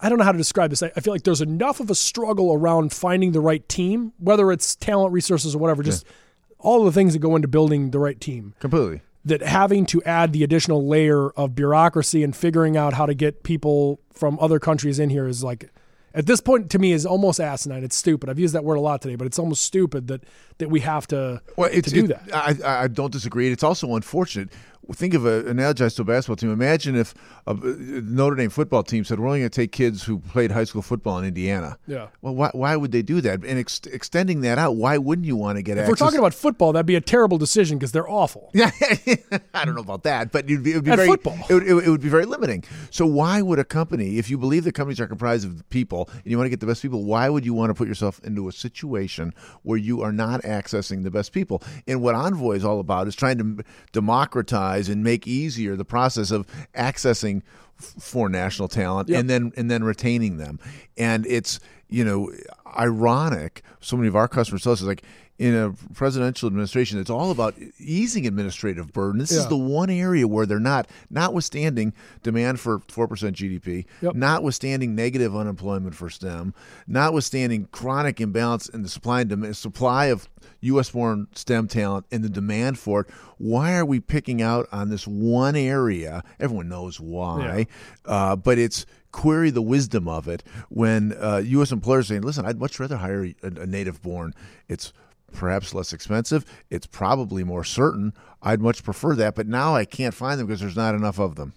I 0.01 0.09
don't 0.09 0.19
know 0.19 0.25
how 0.25 0.33
to 0.33 0.39
describe 0.39 0.71
this. 0.71 0.83
I, 0.83 0.89
feel 0.91 1.13
like 1.13 1.25
there's 1.25 1.41
enough 1.41 1.81
of 1.81 1.91
a 1.91 1.95
struggle 1.95 2.53
around 2.53 2.93
finding 2.93 3.33
the 3.33 3.41
right 3.41 3.67
team, 3.69 4.13
whether 4.19 4.53
it's 4.53 4.77
talent, 4.77 5.13
resources, 5.13 5.55
or 5.55 5.59
whatever, 5.59 5.83
just 5.83 6.05
yeah. 6.05 6.13
all 6.59 6.85
the 6.85 6.93
things 6.93 7.15
that 7.15 7.21
go 7.21 7.35
into 7.35 7.49
building 7.49 7.91
the 7.91 7.99
right 7.99 8.21
team. 8.21 8.55
Completely. 8.61 9.01
That 9.25 9.41
having 9.43 9.87
to 9.87 10.03
add 10.03 10.33
the 10.33 10.45
additional 10.45 10.87
layer 10.87 11.31
of 11.31 11.55
bureaucracy 11.55 12.23
and 12.23 12.37
figuring 12.37 12.77
out 12.77 12.93
how 12.93 13.07
to 13.07 13.15
get 13.15 13.43
people 13.43 14.01
from 14.13 14.39
other 14.39 14.59
countries 14.59 14.99
in 14.99 15.09
here 15.09 15.27
is 15.27 15.43
like, 15.43 15.71
at 16.13 16.27
this 16.27 16.41
point, 16.41 16.71
to 16.71 16.79
me, 16.79 16.93
is 16.93 17.07
almost 17.07 17.41
asinine. 17.41 17.83
It's 17.83 17.97
stupid. 17.97 18.29
I've 18.29 18.39
used 18.39 18.55
that 18.55 18.65
word 18.65 18.77
a 18.77 18.81
lot 18.81 19.01
today, 19.01 19.17
but 19.17 19.27
it's 19.27 19.39
almost 19.39 19.65
stupid 19.65 20.09
that 20.09 20.23
that 20.59 20.71
we 20.71 20.81
have 20.81 21.09
to, 21.09 21.41
well, 21.57 21.71
to 21.71 21.83
do 21.83 22.05
it, 22.05 22.09
that. 22.09 22.65
I, 22.65 22.83
I 22.85 22.89
don't 22.89 23.11
disagree. 23.11 23.51
It's 23.51 23.65
also 23.65 23.97
unfortunate 23.97 24.51
think 24.93 25.15
of 25.15 25.25
an 25.27 25.45
analogize 25.45 25.97
to 25.97 26.03
a 26.03 26.05
basketball 26.05 26.37
team. 26.37 26.53
Imagine 26.53 26.97
if 26.97 27.15
a 27.47 27.55
Notre 27.55 28.37
Dame 28.37 28.51
football 28.51 28.83
team 28.83 29.05
said, 29.05 29.19
"We're 29.19 29.27
only 29.27 29.41
going 29.41 29.51
to 29.51 29.55
take 29.55 29.73
kids 29.73 30.03
who 30.03 30.19
played 30.19 30.51
high 30.51 30.65
school 30.65 30.83
football 30.83 31.19
in 31.19 31.25
Indiana." 31.25 31.79
Yeah. 31.87 32.09
Well, 32.23 32.35
why, 32.35 32.51
why 32.53 32.77
would 32.77 32.93
they 32.93 33.03
do 33.03 33.21
that? 33.21 33.45
And 33.45 33.59
ex- 33.59 33.81
extending 33.87 34.41
that 34.43 34.59
out, 34.59 34.77
why 34.77 34.99
wouldn't 34.99 35.27
you 35.27 35.37
want 35.37 35.57
to 35.57 35.63
get? 35.63 35.79
If 35.79 35.83
access? 35.85 35.91
we're 35.91 36.07
talking 36.07 36.19
about 36.19 36.35
football, 36.35 36.73
that'd 36.73 36.87
be 36.87 36.97
a 36.97 37.01
terrible 37.01 37.39
decision 37.39 37.79
because 37.79 37.93
they're 37.93 38.09
awful. 38.09 38.51
Yeah, 38.53 38.71
I 39.55 39.65
don't 39.65 39.75
know 39.75 39.81
about 39.81 40.05
that, 40.05 40.33
but 40.33 40.45
it'd 40.45 40.63
be, 40.63 40.73
it 40.73 40.77
would 40.77 40.85
be 40.85 40.91
At 40.91 40.97
very 40.97 41.09
football. 41.09 41.39
It 41.49 41.55
would, 41.55 41.63
it, 41.63 41.75
it 41.87 41.91
would 41.91 42.03
be 42.03 42.09
very 42.09 42.27
limiting. 42.27 42.65
So 42.91 43.07
why 43.07 43.43
would 43.43 43.59
a 43.59 43.65
company, 43.65 44.19
if 44.19 44.31
you 44.31 44.39
believe 44.39 44.65
that 44.65 44.73
companies 44.73 45.01
are 45.01 45.07
comprised 45.07 45.47
of 45.47 45.69
people 45.71 46.09
and 46.13 46.27
you 46.27 46.37
want 46.37 46.47
to 46.47 46.51
get 46.51 46.61
the 46.61 46.67
best 46.67 46.83
people, 46.83 47.05
why 47.05 47.29
would 47.29 47.45
you 47.45 47.55
want 47.55 47.71
to 47.71 47.75
put 47.75 47.89
yourself 47.89 48.21
into 48.25 48.49
a 48.49 48.53
situation 48.53 49.35
where 49.63 49.79
you 49.79 50.03
are 50.03 50.13
not 50.13 50.43
accessing 50.43 51.03
the 51.03 51.11
best 51.11 51.33
people? 51.33 51.63
And 51.87 52.03
what 52.03 52.15
Envoy 52.15 52.57
is 52.57 52.65
all 52.65 52.81
about 52.81 53.09
is 53.09 53.15
trying 53.15 53.39
to 53.39 53.65
democratize 53.93 54.74
and 54.89 55.03
make 55.03 55.27
easier 55.27 55.77
the 55.77 55.85
process 55.85 56.31
of 56.31 56.47
accessing 56.75 57.43
for 57.77 58.29
national 58.29 58.69
talent 58.69 59.09
yep. 59.09 59.21
and 59.21 59.29
then 59.29 59.53
and 59.57 59.71
then 59.71 59.83
retaining 59.83 60.37
them 60.37 60.61
and 60.97 61.27
it's 61.27 61.59
you 61.95 62.05
know, 62.05 62.33
ironic. 62.77 63.63
So 63.81 63.97
many 63.97 64.09
of 64.09 64.17
our 64.17 64.27
customers 64.27 64.65
tell 64.65 64.73
us 64.73 64.81
is 64.81 64.87
like 64.87 65.05
in 65.37 65.53
a 65.55 65.73
presidential 65.95 66.47
administration, 66.47 66.99
it's 67.01 67.11
all 67.11 67.33
about 67.33 67.55
easing 67.81 68.25
administrative 68.27 68.93
burden. 68.93 69.19
This 69.19 69.33
Yeah. 69.33 69.39
is 69.41 69.49
the 69.49 69.57
one 69.57 69.91
area 69.91 70.29
where 70.29 70.47
they're 70.47 70.61
not, 70.61 70.87
notwithstanding 71.11 71.93
demand 72.23 72.61
for 72.61 72.79
4% 72.89 73.35
GDP, 73.37 73.85
Yep. 74.01 74.15
notwithstanding 74.15 74.95
negative 74.95 75.35
unemployment 75.37 75.97
for 75.97 76.09
STEM, 76.09 76.55
notwithstanding 76.87 77.67
chronic 77.73 78.21
imbalance 78.21 78.69
in 78.69 78.83
the 78.83 78.89
supply 78.89 79.23
and 79.23 79.31
demand, 79.31 79.57
supply 79.57 80.07
of 80.07 80.29
U.S. 80.61 80.91
born 80.91 81.27
STEM 81.35 81.67
talent 81.69 82.07
and 82.13 82.23
the 82.23 82.29
demand 82.29 82.79
for 82.79 83.01
it. 83.03 83.07
Why 83.39 83.75
are 83.75 83.85
we 83.85 83.99
picking 84.01 84.41
out 84.41 84.69
on 84.71 84.89
this 84.89 85.07
one 85.07 85.57
area? 85.57 86.23
Everyone 86.39 86.69
knows 86.69 87.01
why, 87.01 87.67
uh, 88.07 88.37
but 88.37 88.57
it's 88.59 88.87
query 89.11 89.51
the 89.51 89.63
wisdom 89.63 90.07
of 90.09 90.27
it 90.29 90.43
when 90.71 91.13
uh, 91.21 91.43
U.S. 91.45 91.71
employers 91.73 92.07
saying, 92.09 92.23
"Listen, 92.23 92.47
I'd 92.47 92.59
much 92.59 92.79
rather 92.81 92.97
hire 92.97 93.25
a, 93.25 93.35
a 93.43 93.67
native 93.67 94.01
born. 94.01 94.33
It's 94.69 94.93
perhaps 95.35 95.75
less 95.75 95.93
expensive. 95.93 96.45
It's 96.71 96.87
probably 96.87 97.45
more 97.45 97.65
certain. 97.65 98.13
I'd 98.43 98.61
much 98.61 98.83
prefer 98.85 99.15
that, 99.17 99.35
but 99.35 99.47
now 99.47 99.75
I 99.75 99.85
can't 99.85 100.15
find 100.15 100.39
them 100.39 100.47
because 100.47 100.61
there's 100.61 100.77
not 100.77 100.95
enough 100.95 101.19
of 101.19 101.37
them." 101.37 101.53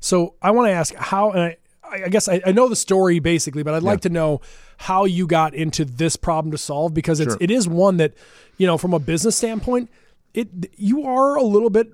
So 0.00 0.34
I 0.42 0.50
want 0.50 0.68
to 0.68 0.72
ask 0.72 0.94
how, 0.94 1.30
and 1.30 1.40
I, 1.42 1.56
I 1.84 2.08
guess 2.08 2.28
I, 2.28 2.40
I 2.44 2.52
know 2.52 2.68
the 2.68 2.76
story 2.76 3.18
basically, 3.18 3.62
but 3.62 3.74
I'd 3.74 3.82
like 3.82 4.00
to 4.02 4.08
know 4.08 4.40
how 4.78 5.04
you 5.04 5.26
got 5.26 5.54
into 5.54 5.84
this 5.84 6.16
problem 6.16 6.50
to 6.52 6.58
solve 6.58 6.92
because 6.92 7.20
it's 7.20 7.34
Sure. 7.34 7.38
it 7.40 7.50
is 7.50 7.68
one 7.68 7.96
that 7.98 8.14
you 8.58 8.66
know 8.66 8.76
from 8.76 8.92
a 8.92 8.98
business 8.98 9.36
standpoint, 9.36 9.90
it 10.34 10.48
you 10.76 11.04
are 11.04 11.36
a 11.36 11.42
little 11.42 11.70
bit 11.70 11.92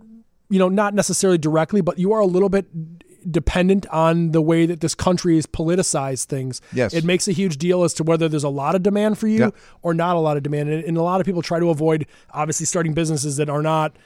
you 0.48 0.58
know 0.58 0.68
not 0.68 0.94
necessarily 0.94 1.38
directly, 1.38 1.80
but 1.80 1.98
you 1.98 2.12
are 2.12 2.20
a 2.20 2.26
little 2.26 2.48
bit 2.48 2.66
dependent 3.30 3.86
on 3.88 4.32
the 4.32 4.40
way 4.40 4.66
that 4.66 4.80
this 4.80 4.94
country 4.94 5.36
has 5.36 5.46
politicized 5.46 6.24
things. 6.26 6.60
Yes. 6.72 6.92
it 6.94 7.04
makes 7.04 7.28
a 7.28 7.32
huge 7.32 7.56
deal 7.58 7.84
as 7.84 7.94
to 7.94 8.02
whether 8.02 8.28
there's 8.28 8.44
a 8.44 8.48
lot 8.48 8.74
of 8.74 8.82
demand 8.82 9.18
for 9.18 9.26
you 9.28 9.38
Yeah. 9.40 9.50
or 9.82 9.94
not 9.94 10.16
a 10.16 10.18
lot 10.20 10.36
of 10.36 10.42
demand, 10.42 10.68
and, 10.68 10.84
and 10.84 10.96
a 10.96 11.02
lot 11.02 11.20
of 11.20 11.26
people 11.26 11.42
try 11.42 11.58
to 11.60 11.70
avoid 11.70 12.06
obviously 12.30 12.66
starting 12.66 12.94
businesses 12.94 13.36
that 13.36 13.48
are 13.48 13.62
not 13.62 13.96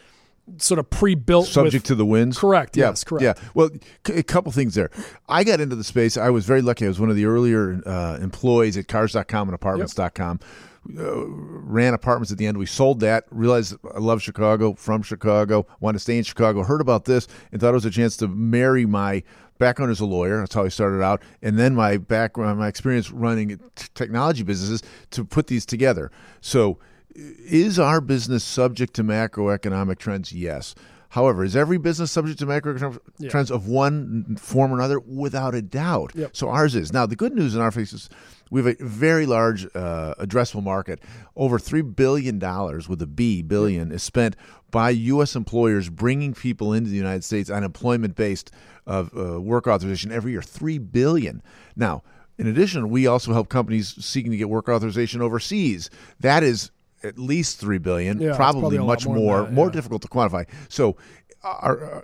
sort 0.58 0.78
of 0.78 0.88
pre-built 0.88 1.46
subject 1.48 1.74
with, 1.74 1.84
to 1.84 1.94
the 1.96 2.06
winds. 2.06 2.38
Correct, 2.38 2.76
Yeah, 2.76 2.90
yes, 2.90 3.02
correct. 3.02 3.22
Yeah. 3.24 3.34
Well, 3.54 3.70
c- 4.06 4.12
a 4.12 4.22
couple 4.22 4.52
things 4.52 4.74
there. 4.76 4.90
I 5.28 5.42
got 5.42 5.60
into 5.60 5.74
the 5.74 5.82
space. 5.82 6.16
I 6.16 6.30
was 6.30 6.46
very 6.46 6.62
lucky. 6.62 6.84
I 6.84 6.88
was 6.88 7.00
one 7.00 7.10
of 7.10 7.16
the 7.16 7.24
earlier 7.26 7.82
uh, 7.84 8.18
employees 8.20 8.76
at 8.76 8.86
Cars.com 8.86 9.48
and 9.48 9.54
Apartments.com. 9.56 10.38
Uh, 10.98 11.26
ran 11.26 11.94
apartments 11.94 12.30
at 12.32 12.38
the 12.38 12.46
end. 12.46 12.58
We 12.58 12.66
sold 12.66 13.00
that. 13.00 13.24
Realized 13.30 13.76
I 13.94 13.98
love 13.98 14.22
Chicago. 14.22 14.74
From 14.74 15.02
Chicago. 15.02 15.66
Wanted 15.80 15.98
to 15.98 16.02
stay 16.02 16.18
in 16.18 16.24
Chicago. 16.24 16.62
Heard 16.62 16.80
about 16.80 17.04
this 17.04 17.26
and 17.52 17.60
thought 17.60 17.70
it 17.70 17.74
was 17.74 17.84
a 17.84 17.90
chance 17.90 18.16
to 18.18 18.28
marry 18.28 18.86
my 18.86 19.22
background 19.58 19.90
as 19.90 20.00
a 20.00 20.06
lawyer. 20.06 20.40
That's 20.40 20.54
how 20.54 20.64
I 20.64 20.68
started 20.68 21.02
out, 21.02 21.22
and 21.42 21.58
then 21.58 21.74
my 21.74 21.96
background, 21.96 22.58
my 22.58 22.68
experience 22.68 23.10
running 23.10 23.58
t- 23.74 23.86
technology 23.94 24.42
businesses 24.42 24.82
to 25.12 25.24
put 25.24 25.46
these 25.46 25.64
together. 25.64 26.10
So 26.40 26.78
is 27.14 27.78
our 27.78 28.00
business 28.00 28.44
subject 28.44 28.94
to 28.94 29.04
macroeconomic 29.04 29.98
trends? 29.98 30.32
Yes. 30.32 30.74
However, 31.16 31.44
is 31.44 31.56
every 31.56 31.78
business 31.78 32.12
subject 32.12 32.38
to 32.40 32.46
macroeconomic 32.46 32.98
Yeah. 33.18 33.30
trends 33.30 33.50
of 33.50 33.66
one 33.66 34.36
form 34.38 34.70
or 34.70 34.74
another? 34.74 35.00
Without 35.00 35.54
a 35.54 35.62
doubt. 35.62 36.12
Yep. 36.14 36.36
So 36.36 36.50
ours 36.50 36.74
is. 36.74 36.92
Now, 36.92 37.06
the 37.06 37.16
good 37.16 37.34
news 37.34 37.54
in 37.54 37.62
our 37.62 37.70
case 37.70 37.94
is 37.94 38.10
we 38.50 38.62
have 38.62 38.66
a 38.78 38.84
very 38.84 39.24
large 39.24 39.64
uh, 39.74 40.14
addressable 40.20 40.62
market. 40.62 41.00
Over 41.34 41.58
$3 41.58 41.96
billion 41.96 42.38
with 42.86 43.00
a 43.00 43.06
B, 43.06 43.40
billion, 43.40 43.92
is 43.92 44.02
spent 44.02 44.36
by 44.70 44.90
U.S. 44.90 45.34
employers 45.34 45.88
bringing 45.88 46.34
people 46.34 46.74
into 46.74 46.90
the 46.90 46.96
United 46.96 47.24
States 47.24 47.48
on 47.48 47.64
employment 47.64 48.14
based 48.14 48.50
of 48.86 49.10
uh, 49.16 49.40
work 49.40 49.66
authorization 49.66 50.12
every 50.12 50.32
year. 50.32 50.42
3 50.42 50.76
billion. 50.76 51.42
Now, 51.74 52.02
in 52.36 52.46
addition, 52.46 52.90
we 52.90 53.06
also 53.06 53.32
help 53.32 53.48
companies 53.48 53.94
seeking 54.04 54.32
to 54.32 54.36
get 54.36 54.50
work 54.50 54.68
authorization 54.68 55.22
overseas. 55.22 55.88
That 56.20 56.42
is 56.42 56.70
at 57.02 57.18
least 57.18 57.58
three 57.58 57.78
billion, 57.78 58.20
Yeah, 58.20 58.36
probably, 58.36 58.60
probably 58.60 58.78
much 58.78 59.06
more 59.06 59.16
more, 59.16 59.42
that, 59.42 59.52
more 59.52 59.70
difficult 59.70 60.02
to 60.02 60.08
quantify. 60.08 60.46
So, 60.68 60.96
our, 61.42 61.96
uh, 61.96 62.00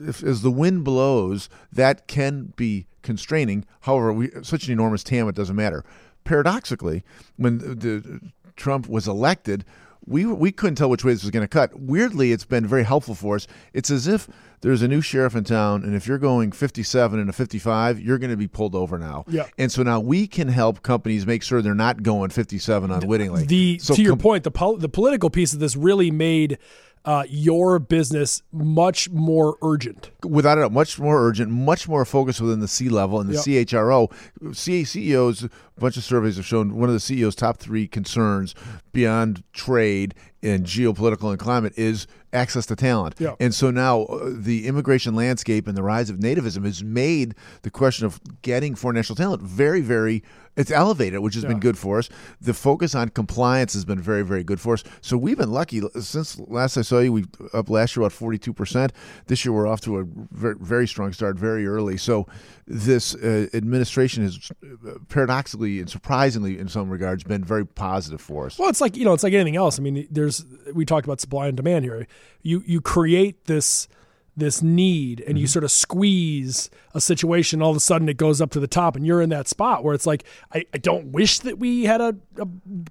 if, 0.00 0.22
as 0.22 0.42
the 0.42 0.50
wind 0.50 0.84
blows, 0.84 1.48
that 1.72 2.06
can 2.06 2.52
be 2.56 2.86
constraining. 3.02 3.64
However, 3.80 4.12
we 4.12 4.30
such 4.42 4.66
an 4.66 4.72
enormous 4.72 5.02
TAM, 5.02 5.28
it 5.28 5.34
doesn't 5.34 5.56
matter. 5.56 5.84
Paradoxically, 6.24 7.02
when 7.36 7.58
the, 7.58 7.74
the, 7.74 8.20
Trump 8.54 8.88
was 8.88 9.08
elected, 9.08 9.64
we 10.06 10.26
we 10.26 10.52
couldn't 10.52 10.76
tell 10.76 10.90
which 10.90 11.04
way 11.04 11.12
this 11.12 11.22
was 11.22 11.30
going 11.30 11.44
to 11.44 11.48
cut. 11.48 11.78
Weirdly, 11.78 12.32
it's 12.32 12.44
been 12.44 12.66
very 12.66 12.84
helpful 12.84 13.14
for 13.14 13.36
us. 13.36 13.46
It's 13.72 13.90
as 13.90 14.06
if 14.06 14.28
there's 14.60 14.82
a 14.82 14.88
new 14.88 15.00
sheriff 15.00 15.34
in 15.34 15.44
town, 15.44 15.82
and 15.84 15.94
if 15.94 16.06
you're 16.06 16.18
going 16.18 16.52
57 16.52 17.18
and 17.18 17.28
a 17.28 17.32
55, 17.32 18.00
you're 18.00 18.18
going 18.18 18.30
to 18.30 18.36
be 18.36 18.48
pulled 18.48 18.74
over 18.74 18.98
now. 18.98 19.24
Yeah. 19.28 19.46
And 19.58 19.70
so 19.70 19.82
now 19.82 20.00
we 20.00 20.26
can 20.26 20.48
help 20.48 20.82
companies 20.82 21.26
make 21.26 21.42
sure 21.42 21.62
they're 21.62 21.74
not 21.74 22.02
going 22.02 22.30
57 22.30 22.90
unwittingly. 22.90 23.44
the 23.44 23.78
so 23.78 23.94
to 23.94 24.02
your 24.02 24.12
com- 24.12 24.18
point, 24.18 24.44
the 24.44 24.50
pol- 24.50 24.76
the 24.76 24.88
political 24.88 25.30
piece 25.30 25.52
of 25.52 25.60
this 25.60 25.76
really 25.76 26.10
made 26.10 26.58
uh, 27.04 27.24
your 27.28 27.78
business 27.78 28.42
much 28.52 29.10
more 29.10 29.56
urgent. 29.62 30.10
without 30.24 30.58
a 30.58 30.60
doubt, 30.62 30.72
much 30.72 30.98
more 31.00 31.26
urgent, 31.26 31.50
much 31.50 31.88
more 31.88 32.04
focused 32.04 32.40
within 32.40 32.60
the 32.60 32.68
C 32.68 32.88
level 32.88 33.20
and 33.20 33.28
the 33.28 33.34
Yep. 33.34 33.68
CHRO. 33.68 34.08
C- 34.54 34.84
CEOs, 34.84 35.44
a 35.44 35.50
bunch 35.80 35.96
of 35.96 36.04
surveys 36.04 36.36
have 36.36 36.46
shown 36.46 36.76
one 36.76 36.88
of 36.88 36.94
the 36.94 37.00
CEO's 37.00 37.34
top 37.34 37.56
three 37.58 37.88
concerns 37.88 38.54
beyond 38.92 39.42
trade 39.52 40.14
and 40.44 40.64
geopolitical 40.64 41.30
and 41.30 41.38
climate 41.38 41.72
is 41.76 42.06
access 42.32 42.66
to 42.66 42.76
talent. 42.76 43.14
Yep. 43.18 43.36
And 43.40 43.54
so 43.54 43.70
now 43.70 44.02
uh, 44.04 44.30
the 44.32 44.66
immigration 44.66 45.14
landscape 45.14 45.66
and 45.66 45.76
the 45.76 45.82
rise 45.82 46.08
of 46.10 46.16
nativism 46.18 46.64
has 46.64 46.82
made 46.84 47.34
the 47.62 47.70
question 47.70 48.06
of 48.06 48.20
getting 48.42 48.74
foreign 48.74 48.94
national 48.96 49.16
talent 49.16 49.42
very, 49.42 49.80
very 49.80 50.22
it's 50.56 50.70
elevated, 50.70 51.20
which 51.20 51.34
has 51.34 51.44
been 51.44 51.60
good 51.60 51.78
for 51.78 51.98
us. 51.98 52.10
The 52.40 52.52
focus 52.52 52.94
on 52.94 53.08
compliance 53.08 53.72
has 53.72 53.84
been 53.84 54.00
very, 54.00 54.22
very 54.22 54.44
good 54.44 54.60
for 54.60 54.74
us. 54.74 54.84
So 55.00 55.16
we've 55.16 55.38
been 55.38 55.50
lucky 55.50 55.80
since 55.98 56.38
last 56.40 56.76
I 56.76 56.82
saw 56.82 56.98
you. 56.98 57.12
We 57.12 57.24
up 57.54 57.70
last 57.70 57.96
year 57.96 58.02
about 58.02 58.12
forty 58.12 58.38
two 58.38 58.52
percent. 58.52 58.92
This 59.26 59.44
year 59.44 59.52
we're 59.52 59.66
off 59.66 59.80
to 59.82 59.98
a 59.98 60.04
very, 60.04 60.56
very 60.60 60.86
strong 60.86 61.12
start, 61.12 61.36
very 61.36 61.66
early. 61.66 61.96
So 61.96 62.26
this 62.66 63.14
uh, 63.14 63.48
administration 63.54 64.24
has 64.24 64.50
uh, 64.62 64.98
paradoxically 65.08 65.80
and 65.80 65.88
surprisingly, 65.88 66.58
in 66.58 66.68
some 66.68 66.90
regards, 66.90 67.24
been 67.24 67.44
very 67.44 67.66
positive 67.66 68.20
for 68.20 68.46
us. 68.46 68.58
Well, 68.58 68.68
it's 68.68 68.80
like 68.80 68.96
you 68.96 69.04
know, 69.04 69.14
it's 69.14 69.22
like 69.22 69.32
anything 69.32 69.56
else. 69.56 69.78
I 69.78 69.82
mean, 69.82 70.06
there's 70.10 70.44
we 70.74 70.84
talked 70.84 71.06
about 71.06 71.20
supply 71.20 71.46
and 71.48 71.56
demand 71.56 71.84
here. 71.86 72.06
You 72.42 72.62
you 72.66 72.80
create 72.82 73.46
this 73.46 73.88
this 74.36 74.62
need 74.62 75.20
and 75.20 75.30
Mm-hmm. 75.30 75.36
you 75.38 75.46
sort 75.46 75.62
of 75.64 75.70
squeeze 75.70 76.70
a 76.94 77.00
situation 77.00 77.60
all 77.60 77.70
of 77.70 77.76
a 77.76 77.80
sudden 77.80 78.08
it 78.08 78.16
goes 78.16 78.40
up 78.40 78.50
to 78.52 78.60
the 78.60 78.66
top 78.66 78.96
and 78.96 79.06
you're 79.06 79.20
in 79.20 79.28
that 79.30 79.46
spot 79.46 79.84
where 79.84 79.94
it's 79.94 80.06
like 80.06 80.24
i, 80.54 80.64
I 80.72 80.78
don't 80.78 81.06
wish 81.12 81.40
that 81.40 81.58
we 81.58 81.84
had 81.84 82.00
a, 82.00 82.16
a 82.38 82.46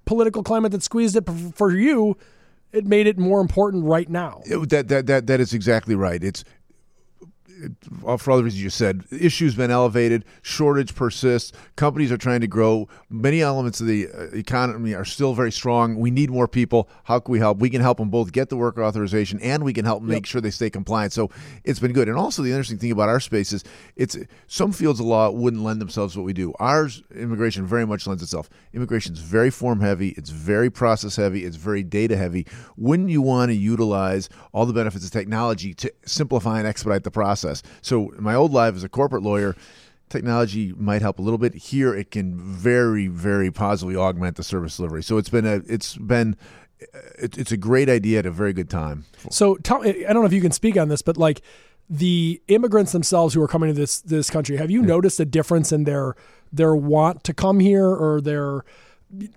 political 0.06 0.44
climate 0.44 0.72
that 0.72 0.84
squeezed 0.84 1.16
it 1.16 1.26
but 1.26 1.36
for 1.56 1.72
you 1.76 2.16
it 2.72 2.86
made 2.86 3.08
it 3.08 3.18
more 3.18 3.42
important 3.42 3.86
right 3.86 4.08
now 4.10 4.42
It- 4.46 4.70
that 4.70 4.88
that 4.90 5.08
that 5.08 5.28
that 5.28 5.40
is 5.40 5.54
exactly 5.54 5.96
right. 5.96 6.24
It's 6.24 6.42
it, 6.42 6.48
for 8.18 8.32
all 8.32 8.38
the 8.38 8.44
reasons 8.44 8.64
you 8.64 8.70
said, 8.70 9.04
issues 9.12 9.54
have 9.54 9.58
been 9.58 9.72
elevated, 9.72 10.26
shortage 10.42 10.96
persists. 10.96 11.52
Companies 11.76 12.12
are 12.12 12.18
trying 12.18 12.42
to 12.42 12.48
grow. 12.48 12.88
Many 13.10 13.42
elements 13.42 13.82
of 13.82 13.88
the 13.88 14.08
uh, 14.08 14.24
economy 14.34 14.94
are 14.94 15.06
still 15.06 15.34
very 15.34 15.52
strong. 15.52 15.98
We 15.98 16.12
need 16.12 16.30
more 16.30 16.48
people. 16.48 16.90
How 17.04 17.20
can 17.20 17.32
we 17.32 17.40
help? 17.40 17.60
We 17.60 17.70
can 17.70 17.82
help 17.82 17.98
them 17.98 18.10
both 18.10 18.32
get 18.32 18.50
the 18.50 18.58
work 18.58 18.78
authorization, 18.78 19.40
and 19.42 19.64
we 19.64 19.74
can 19.74 19.86
help 19.86 20.04
make 20.04 20.26
sure 20.26 20.42
they 20.42 20.52
stay 20.52 20.70
compliant. 20.70 21.14
So 21.14 21.30
it's 21.64 21.80
been 21.80 21.94
good. 21.94 22.08
And 22.08 22.18
also, 22.18 22.42
the 22.42 22.52
interesting 22.52 22.78
thing 22.78 22.92
about 22.92 23.10
our 23.10 23.20
space 23.20 23.54
is, 23.54 23.64
it's 23.96 24.18
some 24.48 24.72
fields 24.72 25.00
of 25.00 25.06
law 25.06 25.30
wouldn't 25.30 25.64
lend 25.64 25.82
themselves 25.82 26.14
to 26.14 26.20
what 26.20 26.26
we 26.26 26.34
do. 26.34 26.54
Ours, 26.60 27.04
immigration, 27.16 27.66
very 27.66 27.86
much 27.86 28.08
lends 28.08 28.24
itself. 28.24 28.50
Immigration 28.74 29.14
is 29.14 29.20
very 29.20 29.50
form 29.50 29.82
heavy. 29.82 30.10
It's 30.18 30.30
very 30.30 30.70
process 30.70 31.16
heavy. 31.16 31.46
It's 31.46 31.58
very 31.58 31.84
data 31.84 32.18
heavy. 32.18 32.48
Wouldn't 32.78 33.10
you 33.10 33.22
want 33.22 33.50
to 33.50 33.56
utilize 33.56 34.30
all 34.52 34.66
the 34.66 34.74
benefits 34.74 35.06
of 35.06 35.12
technology 35.12 35.74
to 35.76 35.94
simplify 36.06 36.60
and 36.60 36.68
expedite 36.68 37.04
the 37.04 37.12
process? 37.12 37.51
So, 37.82 38.12
my 38.18 38.36
old 38.36 38.54
life 38.54 38.76
as 38.76 38.84
a 38.84 38.90
corporate 38.90 39.24
lawyer, 39.24 39.56
technology 40.10 40.74
might 40.78 41.02
help 41.02 41.20
a 41.20 41.22
little 41.22 41.38
bit. 41.38 41.56
Here, 41.56 41.94
it 41.94 42.12
can 42.12 42.38
very, 42.38 43.08
very 43.08 43.52
positively 43.52 43.96
augment 43.96 44.38
the 44.38 44.44
service 44.44 44.78
delivery. 44.78 45.04
So, 45.04 45.18
it's 45.18 45.30
been 45.30 45.46
a, 45.46 45.62
it's 45.68 45.98
been, 45.98 46.36
uh, 46.82 47.00
it, 47.20 47.38
it's 47.38 47.52
a 47.52 47.58
great 47.58 47.90
idea 47.90 48.20
at 48.20 48.26
a 48.26 48.32
very 48.32 48.54
good 48.54 48.70
time. 48.70 49.06
So 49.30 49.56
tell 49.58 49.84
I 49.84 49.92
don't 49.92 50.16
know 50.16 50.26
if 50.26 50.34
you 50.34 50.42
can 50.42 50.52
speak 50.52 50.78
on 50.78 50.90
this, 50.90 51.02
but 51.02 51.18
like 51.18 51.42
the 51.90 52.42
immigrants 52.48 52.94
themselves 52.94 53.34
who 53.34 53.42
are 53.42 53.48
coming 53.48 53.74
to 53.74 53.80
this 53.80 54.00
this 54.02 54.30
country, 54.30 54.58
have 54.58 54.72
you 54.72 54.82
noticed 54.82 55.20
a 55.20 55.26
difference 55.26 55.72
in 55.72 55.84
their 55.84 56.16
their 56.52 56.76
want 56.76 57.24
to 57.26 57.34
come 57.34 57.60
here 57.60 57.88
or 57.88 58.22
their 58.22 58.64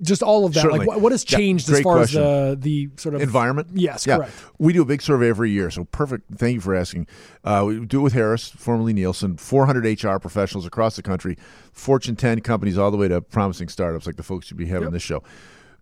just 0.03 0.23
all 0.23 0.45
of 0.47 0.53
that? 0.55 0.61
Certainly. 0.61 0.79
Like 0.81 0.89
what, 0.89 1.01
what 1.01 1.13
has 1.13 1.25
Yeah, 1.31 1.39
changed 1.39 1.69
as 1.71 1.81
far 1.81 1.97
question. 1.97 2.23
as 2.23 2.57
the 2.61 2.87
the 2.87 2.91
sort 2.97 3.15
of 3.15 3.23
environment. 3.23 3.69
Yes, 3.75 4.07
yeah. 4.07 4.17
correct. 4.19 4.33
We 4.59 4.73
do 4.73 4.83
a 4.83 4.85
big 4.85 5.03
survey 5.03 5.29
every 5.29 5.51
year, 5.51 5.71
so 5.71 5.85
perfect. 5.85 6.25
Thank 6.37 6.55
you 6.55 6.61
for 6.61 6.75
asking. 6.75 7.07
Uh, 7.45 7.65
we 7.67 7.81
do 7.85 8.01
it 8.01 8.03
with 8.03 8.13
Harris, 8.13 8.51
formerly 8.51 8.93
Nielsen, 8.93 9.37
400 9.37 10.03
HR 10.05 10.19
professionals 10.19 10.67
across 10.67 10.97
the 10.97 11.03
country, 11.03 11.37
Fortune 11.73 12.17
10 12.17 12.41
companies, 12.41 12.79
all 12.79 12.91
the 12.91 12.97
way 12.97 13.09
to 13.09 13.21
promising 13.21 13.69
startups 13.69 14.07
like 14.07 14.17
the 14.17 14.23
folks 14.23 14.51
you'd 14.51 14.57
be 14.57 14.67
having 14.67 14.85
Yep. 14.85 14.93
this 14.93 15.03
show. 15.03 15.23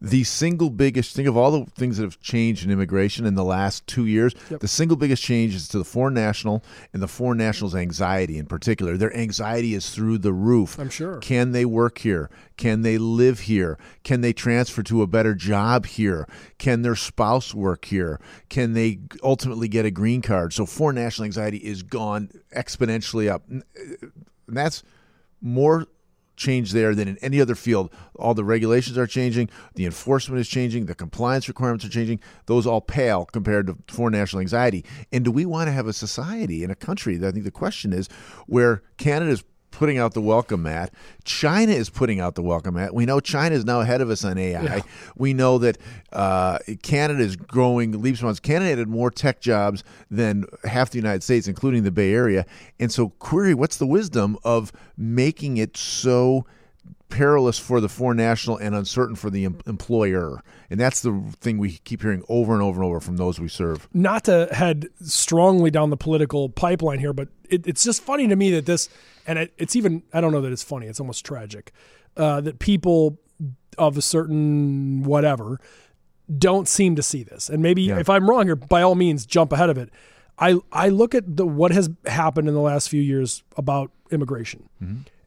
The 0.02 0.25
single 0.25 0.68
biggest 0.68 1.14
think 1.14 1.28
of 1.28 1.37
all 1.37 1.52
the 1.52 1.71
things 1.76 1.97
that 1.97 2.02
have 2.02 2.21
changed 2.21 2.64
in 2.64 2.73
immigration 2.73 3.25
in 3.25 3.37
the 3.37 3.44
last 3.44 3.87
two 3.87 4.04
years. 4.04 4.35
Yep. 4.50 4.61
The 4.61 4.68
single 4.68 4.97
biggest 4.97 5.23
change 5.23 5.54
is 5.54 5.68
to 5.68 5.78
the 5.78 5.85
foreign 5.85 6.14
national 6.14 6.64
and 6.92 7.00
the 7.00 7.06
foreign 7.06 7.38
nationals' 7.38 7.76
anxiety 7.76 8.37
in 8.37 8.47
particular. 8.47 8.97
Their 8.97 9.16
anxiety 9.16 9.75
is 9.75 9.90
through 9.90 10.18
the 10.18 10.32
roof. 10.32 10.76
I'm 10.78 10.90
sure. 10.90 11.18
Can 11.18 11.52
they 11.52 11.64
work 11.64 11.99
here? 11.99 12.30
Can 12.56 12.82
they 12.82 12.99
live 12.99 13.40
here? 13.40 13.78
Can 14.02 14.23
they 14.23 14.32
transfer 14.32 14.82
to 14.82 15.02
a 15.02 15.06
better 15.06 15.37
job 15.37 15.87
here? 15.87 16.28
Can 16.59 16.82
their 16.82 16.97
spouse 16.97 17.54
work 17.54 17.85
here? 17.85 18.21
Can 18.49 18.73
they 18.73 18.99
ultimately 19.23 19.68
get 19.68 19.87
a 19.87 19.90
green 19.92 20.21
card? 20.21 20.52
So 20.52 20.66
foreign 20.66 20.97
national 20.97 21.26
anxiety 21.26 21.59
is 21.59 21.85
gone 21.85 22.30
exponentially 22.56 23.30
up. 23.30 23.44
And 23.49 23.62
uh, 24.02 24.09
that's 24.49 24.82
more 25.40 25.87
change 26.36 26.72
there 26.72 26.94
than 26.94 27.08
in 27.08 27.18
any 27.18 27.40
other 27.40 27.54
field. 27.54 27.90
All 28.16 28.34
the 28.34 28.44
regulations 28.44 28.96
are 28.98 29.06
changing, 29.06 29.50
the 29.74 29.84
enforcement 29.84 30.40
is 30.40 30.48
changing, 30.48 30.86
the 30.86 30.94
compliance 30.94 31.48
requirements 31.48 31.84
are 31.84 31.90
changing. 31.90 32.20
Those 32.46 32.66
all 32.66 32.80
pale 32.80 33.26
compared 33.26 33.66
to 33.66 33.76
foreign 33.88 34.12
national 34.12 34.40
anxiety. 34.40 34.84
And 35.12 35.24
do 35.24 35.30
we 35.30 35.46
want 35.46 35.68
to 35.68 35.72
have 35.72 35.86
a 35.86 35.92
society 35.92 36.64
in 36.64 36.70
a 36.70 36.74
country? 36.74 37.16
I 37.16 37.30
think 37.30 37.44
the 37.44 37.50
question 37.50 37.92
is 37.92 38.08
where 38.46 38.82
Canada's 38.96 39.44
putting 39.72 39.98
out 39.98 40.14
the 40.14 40.20
welcome 40.20 40.62
mat. 40.62 40.92
China 41.24 41.72
is 41.72 41.90
putting 41.90 42.20
out 42.20 42.36
the 42.36 42.42
welcome 42.42 42.74
mat. 42.74 42.94
We 42.94 43.04
know 43.04 43.18
China 43.18 43.56
is 43.56 43.64
now 43.64 43.80
ahead 43.80 44.00
of 44.00 44.10
us 44.10 44.24
on 44.24 44.38
AI. 44.38 44.62
Yeah. 44.62 44.80
We 45.16 45.34
know 45.34 45.58
that 45.58 45.78
uh, 46.12 46.58
Canada 46.82 47.20
is 47.20 47.34
growing 47.34 48.00
leaps 48.00 48.20
and 48.20 48.26
bounds. 48.28 48.38
Canada 48.38 48.76
had 48.76 48.88
more 48.88 49.10
tech 49.10 49.40
jobs 49.40 49.82
than 50.10 50.44
half 50.64 50.90
the 50.90 50.98
United 50.98 51.24
States, 51.24 51.48
including 51.48 51.82
the 51.82 51.90
Bay 51.90 52.12
Area. 52.12 52.46
And 52.78 52.92
so, 52.92 53.08
query: 53.18 53.54
What's 53.54 53.78
the 53.78 53.86
wisdom 53.86 54.38
of 54.44 54.70
making 54.96 55.56
it 55.56 55.76
so? 55.76 56.46
Perilous 57.12 57.59
for 57.59 57.81
the 57.81 57.88
foreign 57.88 58.16
national 58.16 58.57
and 58.57 58.75
uncertain 58.75 59.14
for 59.14 59.28
the 59.31 59.45
em- 59.45 59.61
employer. 59.66 60.42
And 60.71 60.81
that's 60.81 61.00
the 61.02 61.12
thing 61.40 61.59
we 61.59 61.78
keep 61.85 62.02
hearing 62.02 62.23
over 62.28 62.54
and 62.54 62.62
over 62.62 62.81
and 62.81 62.88
over 62.88 63.00
from 63.00 63.16
those 63.19 63.38
we 63.38 63.49
serve. 63.49 63.88
not 63.92 64.25
to 64.25 64.49
head 64.52 64.88
strongly 65.02 65.71
down 65.71 65.90
the 65.90 65.97
political 65.97 66.49
pipeline 66.49 66.99
here, 66.99 67.12
but 67.12 67.28
it, 67.50 67.66
it's 67.66 67.85
just 67.85 68.02
funny 68.02 68.26
to 68.28 68.37
me 68.37 68.50
that 68.52 68.66
this, 68.66 68.88
and 69.26 69.38
it, 69.38 69.52
it's 69.59 69.76
even, 69.76 70.02
I 70.12 70.21
don't 70.21 70.33
know 70.33 70.40
that 70.40 70.52
it's 70.52 70.62
funny, 70.62 70.87
it's 70.87 71.00
almost 71.00 71.25
tragic, 71.25 71.73
uh, 72.16 72.40
that 72.40 72.59
people 72.59 73.19
of 73.78 73.97
a 73.97 74.02
certain 74.02 75.02
whatever 75.02 75.61
don't 76.38 76.66
seem 76.69 76.97
to 76.97 77.02
see 77.02 77.23
this. 77.23 77.49
And 77.50 77.62
maybe 77.62 77.83
Yeah. 77.83 77.99
if 77.99 78.09
I'm 78.09 78.28
wrong 78.28 78.47
here, 78.47 78.57
by 78.57 78.83
all 78.83 78.95
means, 78.95 79.26
jump 79.26 79.52
ahead 79.52 79.69
of 79.71 79.76
it. 79.78 79.90
I, 80.38 80.59
I 80.73 80.88
look 80.88 81.14
at 81.14 81.37
the 81.37 81.47
what 81.47 81.73
has 81.73 81.90
happened 82.07 82.49
in 82.49 82.54
the 82.54 82.61
last 82.61 82.88
few 82.88 83.02
years 83.02 83.42
about 83.57 83.90
immigration. 84.11 84.69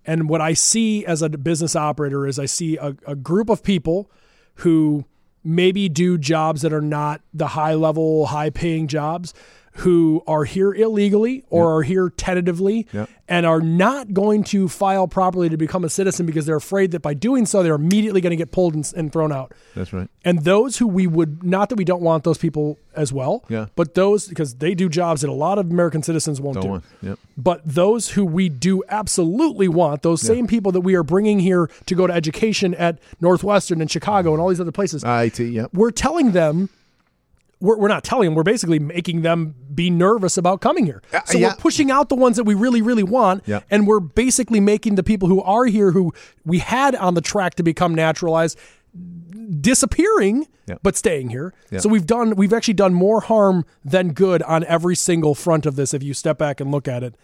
And 0.05 0.29
what 0.29 0.41
I 0.41 0.53
see 0.53 1.05
as 1.05 1.21
a 1.21 1.29
business 1.29 1.75
operator 1.75 2.27
is 2.27 2.38
I 2.38 2.45
see 2.45 2.77
a, 2.77 2.95
a 3.07 3.15
group 3.15 3.50
of 3.50 3.63
people 3.63 4.09
who 4.55 5.05
maybe 5.43 5.89
do 5.89 6.17
jobs 6.17 6.62
that 6.62 6.74
are 6.74 6.81
not 6.81 7.21
the 7.33 7.47
high 7.47 7.74
level, 7.74 8.27
high 8.27 8.50
paying 8.50 8.88
jobs, 8.88 9.33
who 9.79 10.24
are 10.25 10.46
here 10.46 10.74
illegally 10.74 11.44
or 11.50 11.77
are 11.77 11.84
here 11.84 12.10
tentatively 12.10 12.88
Yep. 12.94 13.10
and 13.27 13.46
are 13.46 13.60
not 13.60 14.13
going 14.13 14.44
to 14.46 14.70
file 14.70 15.05
properly 15.08 15.50
to 15.50 15.58
become 15.58 15.84
a 15.84 15.89
citizen 15.89 16.25
because 16.25 16.46
they're 16.46 16.55
afraid 16.55 16.91
that 16.91 17.01
by 17.01 17.13
doing 17.13 17.46
so, 17.46 17.62
they're 17.62 17.75
immediately 17.75 18.22
going 18.22 18.32
to 18.32 18.38
get 18.38 18.51
pulled 18.51 18.74
and, 18.74 18.89
and 18.96 19.12
thrown 19.12 19.34
out. 19.34 19.51
That's 19.75 19.91
right. 19.91 20.10
And 20.24 20.46
those 20.46 20.77
who 20.77 20.88
we 20.88 21.08
would 21.08 21.44
not 21.44 21.67
that 21.70 21.75
we 21.75 21.84
don't 21.84 22.01
want 22.01 22.24
those 22.24 22.38
people 22.38 22.79
as 22.96 23.12
well, 23.12 23.44
Yeah. 23.50 23.65
but 23.75 23.96
those 23.96 24.27
because 24.29 24.55
they 24.55 24.74
do 24.75 24.88
jobs 24.88 25.22
that 25.22 25.29
a 25.29 25.34
lot 25.34 25.60
of 25.60 25.70
American 25.70 26.01
citizens 26.03 26.39
won't 26.39 26.55
Don't 26.55 26.63
do. 26.63 26.70
want. 26.70 26.84
Yep. 27.01 27.20
But 27.38 27.62
those 27.65 28.12
who 28.12 28.24
we 28.24 28.48
do 28.48 28.82
absolutely 28.88 29.67
want, 29.67 30.03
those 30.03 30.22
same 30.22 30.48
people 30.48 30.72
that 30.72 30.82
we 30.82 30.96
are 30.96 31.03
bringing 31.03 31.39
here 31.39 31.70
to 31.88 31.96
go 31.96 32.08
to 32.08 32.13
education 32.13 32.74
at 32.75 33.00
Northwestern 33.20 33.82
and 33.82 33.91
Chicago 33.91 34.32
and 34.32 34.41
all 34.41 34.48
these 34.48 34.62
other 34.62 34.72
places, 34.72 35.03
IT. 35.05 35.39
Yep. 35.39 35.72
we're 35.74 35.91
telling 35.91 36.32
them, 36.32 36.70
we're, 37.65 37.77
we're 37.77 37.88
not 37.88 38.03
telling 38.03 38.27
them, 38.27 38.36
we're 38.36 38.43
basically 38.43 38.79
making 38.79 39.22
them 39.22 39.55
be 39.74 39.89
nervous 39.89 40.38
about 40.38 40.62
coming 40.62 40.86
here. 40.86 41.01
So 41.25 41.38
yeah. 41.38 41.50
we're 41.50 41.55
pushing 41.55 41.91
out 41.91 42.10
the 42.10 42.15
ones 42.15 42.38
that 42.38 42.43
we 42.43 42.53
really, 42.53 42.81
really 42.81 43.03
want. 43.03 43.43
Yeah. 43.45 43.62
And 43.69 43.88
we're 43.88 44.00
basically 44.00 44.60
making 44.60 44.95
the 44.95 45.03
people 45.03 45.27
who 45.27 45.41
are 45.41 45.65
here, 45.65 45.91
who 45.91 46.13
we 46.45 46.60
had 46.60 46.95
on 46.95 47.13
the 47.13 47.22
track 47.22 47.55
to 47.55 47.63
become 47.63 47.93
naturalized, 47.95 48.57
disappearing 49.60 50.48
Yeah. 50.67 50.75
but 50.81 50.95
staying 50.95 51.29
here. 51.29 51.53
Yeah. 51.72 51.79
So 51.79 51.89
we've 51.89 52.05
done 52.05 52.36
we've 52.36 52.53
actually 52.53 52.75
done 52.75 52.93
more 52.93 53.22
harm 53.22 53.65
than 53.84 54.13
good 54.13 54.41
on 54.43 54.63
every 54.65 54.95
single 54.95 55.36
front 55.36 55.65
of 55.65 55.75
this 55.75 55.93
if 55.93 56.01
you 56.01 56.13
step 56.13 56.38
back 56.38 56.62
and 56.62 56.71
look 56.71 56.88
at 56.88 57.04
it 57.04 57.15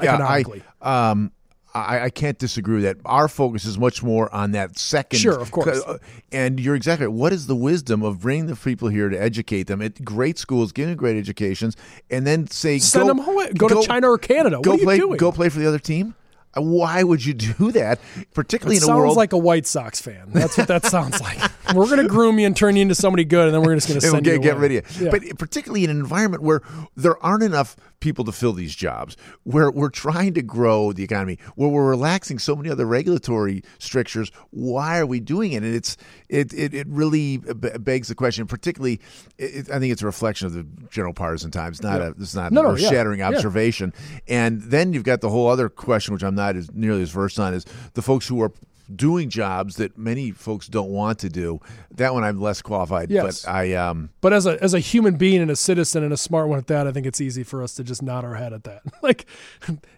economically. 0.00 0.62
I, 0.80 1.10
um, 1.10 1.32
I, 1.74 2.04
I 2.04 2.10
can't 2.10 2.38
disagree 2.38 2.76
with 2.76 2.84
that. 2.84 2.96
Our 3.04 3.28
focus 3.28 3.64
is 3.64 3.78
much 3.78 4.02
more 4.02 4.34
on 4.34 4.52
that 4.52 4.78
second. 4.78 5.18
Sure, 5.18 5.38
of 5.38 5.50
course. 5.50 5.80
Uh, 5.86 5.98
And 6.32 6.58
you're 6.58 6.74
exactly 6.74 7.06
right. 7.06 7.12
What 7.14 7.32
is 7.32 7.46
the 7.46 7.54
wisdom 7.54 8.02
of 8.02 8.20
bringing 8.20 8.46
the 8.46 8.56
people 8.56 8.88
here 8.88 9.08
to 9.08 9.20
educate 9.20 9.64
them 9.64 9.82
at 9.82 10.02
great 10.04 10.38
schools, 10.38 10.72
giving 10.72 10.92
them 10.92 10.98
great 10.98 11.16
educations, 11.18 11.76
and 12.10 12.26
then 12.26 12.46
say, 12.48 12.78
Send 12.78 13.02
go, 13.04 13.08
them 13.08 13.18
home. 13.18 13.52
Go, 13.54 13.68
to 13.68 13.86
China 13.86 14.08
or 14.10 14.18
Canada. 14.18 14.60
Go 14.62 14.70
what 14.72 14.76
are 14.76 14.80
you 14.80 14.84
play. 14.86 14.96
doing? 14.98 15.16
Go 15.18 15.30
play 15.30 15.48
for 15.50 15.58
the 15.58 15.68
other 15.68 15.78
team. 15.78 16.14
Uh, 16.56 16.62
Why 16.62 17.02
would 17.02 17.22
you 17.24 17.34
do 17.58 17.70
that? 17.72 18.00
Particularly 18.32 18.76
it 18.76 18.78
in 18.78 18.84
a 18.84 18.86
sounds 18.86 18.98
world 18.98 19.16
like 19.18 19.34
a 19.34 19.38
White 19.38 19.66
Sox 19.66 20.00
fan. 20.00 20.30
That's 20.32 20.56
what 20.56 20.68
that 20.68 20.86
sounds 20.86 21.20
like. 21.20 21.38
We're 21.74 21.84
going 21.84 21.98
to 22.02 22.08
groom 22.08 22.38
you 22.38 22.46
and 22.46 22.56
turn 22.56 22.76
you 22.76 22.82
into 22.82 22.94
somebody 22.94 23.24
good, 23.26 23.44
and 23.46 23.54
then 23.54 23.62
we're 23.62 23.74
just 23.74 23.88
going 23.88 24.00
to 24.00 24.06
send 24.06 24.24
get, 24.24 24.32
you 24.32 24.40
get 24.40 24.52
away. 24.54 24.68
rid 24.68 24.84
of 24.84 24.98
you. 25.00 25.04
Yeah. 25.04 25.10
But 25.10 25.38
particularly 25.38 25.84
in 25.84 25.90
an 25.90 25.98
environment 26.00 26.42
where 26.42 26.62
there 26.96 27.22
aren't 27.22 27.42
enough 27.42 27.76
people 28.00 28.24
to 28.24 28.32
fill 28.32 28.52
these 28.52 28.74
jobs, 28.74 29.16
where 29.42 29.70
we're 29.70 29.90
trying 29.90 30.34
to 30.34 30.42
grow 30.42 30.92
the 30.92 31.02
economy, 31.02 31.38
where 31.56 31.68
we're 31.68 31.88
relaxing 31.88 32.38
so 32.38 32.54
many 32.54 32.70
other 32.70 32.86
regulatory 32.86 33.62
strictures, 33.78 34.30
why 34.50 34.98
are 34.98 35.06
we 35.06 35.20
doing 35.20 35.52
it? 35.52 35.62
And 35.62 35.74
it's 35.74 35.96
it 36.28 36.52
it, 36.52 36.74
it 36.74 36.86
really 36.88 37.38
begs 37.38 38.08
the 38.08 38.14
question. 38.14 38.46
Particularly, 38.46 39.00
it, 39.38 39.70
I 39.70 39.78
think 39.78 39.92
it's 39.92 40.02
a 40.02 40.06
reflection 40.06 40.46
of 40.46 40.52
the 40.52 40.64
general 40.90 41.14
partisan 41.14 41.50
times. 41.50 41.82
Not 41.82 42.00
a 42.00 42.14
it's 42.18 42.34
not 42.34 42.52
No, 42.52 42.62
no, 42.62 42.70
a 42.70 42.78
shattering 42.78 43.20
Yeah. 43.20 43.28
observation. 43.28 43.92
And 44.28 44.62
then 44.62 44.92
you've 44.92 45.04
got 45.04 45.20
the 45.20 45.30
whole 45.30 45.48
other 45.48 45.68
question, 45.68 46.14
which 46.14 46.22
I'm 46.22 46.34
not 46.34 46.56
as 46.56 46.70
nearly 46.72 47.02
as 47.02 47.10
versed 47.10 47.38
on, 47.40 47.54
is 47.54 47.64
the 47.94 48.02
folks 48.02 48.28
who 48.28 48.40
are 48.42 48.52
doing 48.94 49.28
jobs 49.28 49.76
that 49.76 49.98
many 49.98 50.30
folks 50.30 50.66
don't 50.66 50.90
want 50.90 51.18
to 51.20 51.28
do. 51.28 51.60
That 51.92 52.14
one 52.14 52.24
I'm 52.24 52.40
less 52.40 52.62
qualified. 52.62 53.10
Yes. 53.10 53.42
But 53.44 53.50
I 53.50 53.74
um 53.74 54.10
But 54.20 54.32
as 54.32 54.46
a 54.46 54.62
as 54.62 54.74
a 54.74 54.78
human 54.80 55.16
being 55.16 55.40
and 55.40 55.50
a 55.50 55.56
citizen 55.56 56.02
and 56.02 56.12
a 56.12 56.16
smart 56.16 56.48
one 56.48 56.58
at 56.58 56.66
that, 56.68 56.86
I 56.86 56.92
think 56.92 57.06
it's 57.06 57.20
easy 57.20 57.42
for 57.42 57.62
us 57.62 57.74
to 57.74 57.84
just 57.84 58.02
nod 58.02 58.24
our 58.24 58.34
head 58.34 58.52
at 58.52 58.64
that. 58.64 58.82
like, 59.02 59.26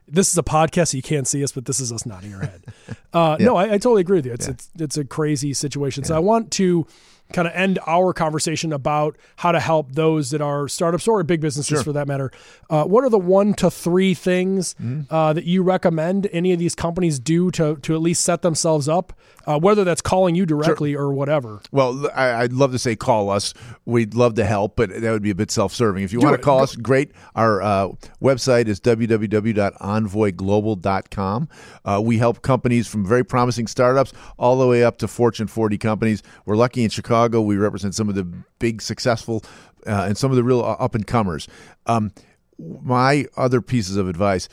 this 0.09 0.31
is 0.31 0.39
a 0.39 0.43
podcast, 0.43 0.89
so 0.89 0.97
you 0.97 1.03
can't 1.03 1.27
see 1.29 1.43
us, 1.45 1.53
but 1.53 1.67
this 1.67 1.81
is 1.81 1.93
us 1.93 2.05
nodding 2.07 2.35
our 2.35 2.41
head. 2.43 2.65
Uh, 3.13 3.37
No, 3.41 3.57
I, 3.57 3.65
I 3.65 3.71
totally 3.71 4.03
agree 4.03 4.19
with 4.19 4.27
you. 4.27 4.33
It's 4.33 4.47
it's, 4.47 4.71
it's 4.79 4.97
a 4.97 5.05
crazy 5.05 5.53
situation. 5.53 6.05
So 6.05 6.15
I 6.15 6.21
want 6.21 6.53
to 6.53 6.87
kind 7.33 7.49
of 7.49 7.55
end 7.55 7.79
our 7.87 8.13
conversation 8.13 8.73
about 8.73 9.17
how 9.37 9.53
to 9.53 9.61
help 9.61 9.93
those 9.93 10.31
that 10.31 10.41
are 10.41 10.69
startups 10.69 11.07
or 11.09 11.23
big 11.23 11.41
businesses 11.41 11.83
for 11.83 11.93
that 11.93 12.07
matter. 12.09 12.31
Uh, 12.69 12.85
what 12.85 13.05
are 13.05 13.11
the 13.11 13.19
one 13.19 13.55
to 13.55 13.71
three 13.71 14.15
things 14.15 14.75
Mm-hmm. 14.81 15.13
uh, 15.15 15.33
that 15.33 15.45
you 15.45 15.63
recommend 15.63 16.29
any 16.33 16.53
of 16.53 16.59
these 16.59 16.75
companies 16.75 17.19
do 17.19 17.51
to 17.53 17.77
to 17.77 17.95
at 17.95 18.01
least 18.01 18.25
set 18.25 18.43
themselves 18.43 18.89
up, 18.89 19.13
uh, 19.47 19.59
whether 19.59 19.85
that's 19.85 20.01
calling 20.01 20.35
you 20.35 20.47
directly 20.47 20.95
or 20.95 21.13
whatever? 21.13 21.61
Well, 21.71 22.09
I, 22.15 22.43
I'd 22.43 22.53
love 22.53 22.73
to 22.73 22.79
say 22.79 22.97
call 22.97 23.31
us. 23.31 23.55
We'd 23.85 24.15
love 24.15 24.35
to 24.35 24.45
help, 24.45 24.77
but 24.77 24.91
that 25.01 25.11
would 25.13 25.23
be 25.23 25.31
a 25.31 25.35
bit 25.35 25.51
self-serving. 25.51 26.03
If 26.03 26.13
you 26.13 26.21
want 26.21 26.35
it. 26.35 26.39
to 26.39 26.43
call 26.43 26.59
Go- 26.59 26.65
us, 26.65 26.77
great. 26.77 27.13
Our 27.35 27.63
uh, 27.63 27.89
website 28.23 28.67
is 28.67 28.81
www.envoyglobal.com. 28.81 31.49
Uh, 31.85 32.01
we 32.05 32.19
help 32.19 32.43
companies 32.43 32.89
from 32.89 33.07
very 33.07 33.25
promising 33.25 33.67
startups 33.67 34.13
all 34.39 34.59
the 34.59 34.67
way 34.67 34.85
up 34.85 34.99
to 34.99 35.09
Fortune 35.09 35.47
40 35.47 35.79
companies. 35.79 36.23
We're 36.45 36.57
lucky 36.57 36.85
in 36.85 36.91
Chicago. 36.91 37.20
We 37.29 37.57
represent 37.57 37.95
some 37.95 38.09
of 38.09 38.15
the 38.15 38.25
big, 38.59 38.83
successful, 38.83 39.45
uh, 39.87 40.07
and 40.09 40.17
some 40.17 40.31
of 40.31 40.37
the 40.37 40.45
real 40.45 40.63
up 40.63 40.95
and 40.95 41.07
comers. 41.07 41.49
Um, 41.87 42.13
my 42.59 43.27
other 43.37 43.61
pieces 43.61 43.97
of 43.97 44.09
advice 44.09 44.49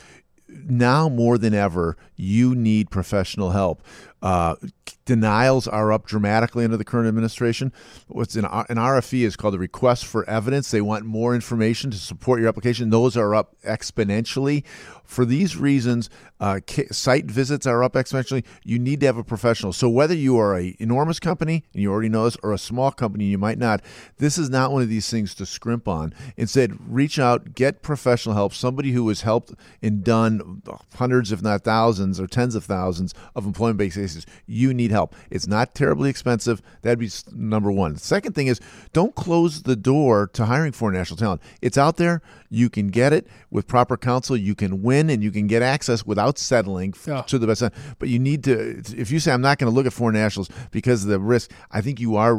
now 0.48 1.08
more 1.08 1.38
than 1.38 1.54
ever, 1.54 1.96
you 2.16 2.54
need 2.54 2.90
professional 2.90 3.50
help. 3.50 3.82
Uh, 4.22 4.56
denials 5.04 5.66
are 5.66 5.90
up 5.90 6.06
dramatically 6.06 6.64
under 6.64 6.76
the 6.76 6.84
current 6.84 7.08
administration. 7.08 7.72
What's 8.08 8.36
an, 8.36 8.44
RFE 8.44 9.22
is 9.22 9.36
called 9.36 9.54
a 9.54 9.58
request 9.58 10.04
for 10.04 10.28
evidence. 10.28 10.70
They 10.70 10.82
want 10.82 11.06
more 11.06 11.34
information 11.34 11.90
to 11.90 11.96
support 11.96 12.40
your 12.40 12.48
application. 12.48 12.90
Those 12.90 13.16
are 13.16 13.34
up 13.34 13.54
exponentially. 13.62 14.64
For 15.04 15.24
these 15.24 15.56
reasons, 15.56 16.10
uh, 16.40 16.60
site 16.90 17.24
visits 17.24 17.66
are 17.66 17.82
up 17.82 17.94
exponentially. 17.94 18.44
You 18.62 18.78
need 18.78 19.00
to 19.00 19.06
have 19.06 19.16
a 19.16 19.24
professional. 19.24 19.72
So 19.72 19.88
whether 19.88 20.14
you 20.14 20.36
are 20.38 20.58
a 20.58 20.76
enormous 20.78 21.18
company 21.18 21.64
and 21.72 21.82
you 21.82 21.90
already 21.90 22.10
know 22.10 22.24
this, 22.24 22.36
or 22.42 22.52
a 22.52 22.58
small 22.58 22.90
company 22.90 23.24
you 23.24 23.38
might 23.38 23.58
not, 23.58 23.80
this 24.18 24.36
is 24.36 24.50
not 24.50 24.72
one 24.72 24.82
of 24.82 24.90
these 24.90 25.08
things 25.08 25.34
to 25.36 25.46
scrimp 25.46 25.88
on. 25.88 26.12
Instead, 26.36 26.76
reach 26.86 27.18
out, 27.18 27.54
get 27.54 27.80
professional 27.80 28.34
help. 28.34 28.52
Somebody 28.52 28.92
who 28.92 29.08
has 29.08 29.22
helped 29.22 29.54
and 29.82 30.04
done 30.04 30.62
hundreds, 30.96 31.32
if 31.32 31.40
not 31.40 31.64
thousands, 31.64 32.20
or 32.20 32.26
tens 32.26 32.54
of 32.54 32.64
thousands 32.64 33.14
of 33.34 33.46
employment-based 33.46 33.96
basis. 34.08 34.26
You 34.46 34.72
need 34.74 34.90
help. 34.90 35.14
It's 35.30 35.46
not 35.46 35.74
terribly 35.74 36.10
expensive. 36.10 36.62
That'd 36.82 36.98
be 36.98 37.10
number 37.32 37.70
one. 37.70 37.96
Second 37.96 38.34
thing 38.34 38.46
is 38.46 38.60
don't 38.92 39.14
close 39.14 39.62
the 39.62 39.76
door 39.76 40.28
to 40.34 40.46
hiring 40.46 40.72
foreign 40.72 40.94
national 40.94 41.16
talent. 41.16 41.42
It's 41.62 41.78
out 41.78 41.96
there. 41.96 42.22
You 42.50 42.70
can 42.70 42.88
get 42.88 43.12
it 43.12 43.26
with 43.50 43.66
proper 43.66 43.96
counsel. 43.96 44.36
You 44.36 44.54
can 44.54 44.82
win 44.82 45.10
and 45.10 45.22
you 45.22 45.30
can 45.30 45.46
get 45.46 45.60
access 45.62 46.06
without 46.06 46.38
settling 46.38 46.94
Yeah. 47.06 47.22
to 47.22 47.38
the 47.38 47.46
best. 47.46 47.62
But 47.98 48.08
you 48.08 48.18
need 48.18 48.44
to, 48.44 48.82
if 48.96 49.10
you 49.10 49.20
say, 49.20 49.32
I'm 49.32 49.42
not 49.42 49.58
going 49.58 49.70
to 49.70 49.74
look 49.74 49.84
at 49.86 49.92
foreign 49.92 50.14
nationals 50.14 50.48
because 50.70 51.02
of 51.04 51.10
the 51.10 51.20
risk, 51.20 51.50
I 51.70 51.80
think 51.82 52.00
you 52.00 52.16
are 52.16 52.34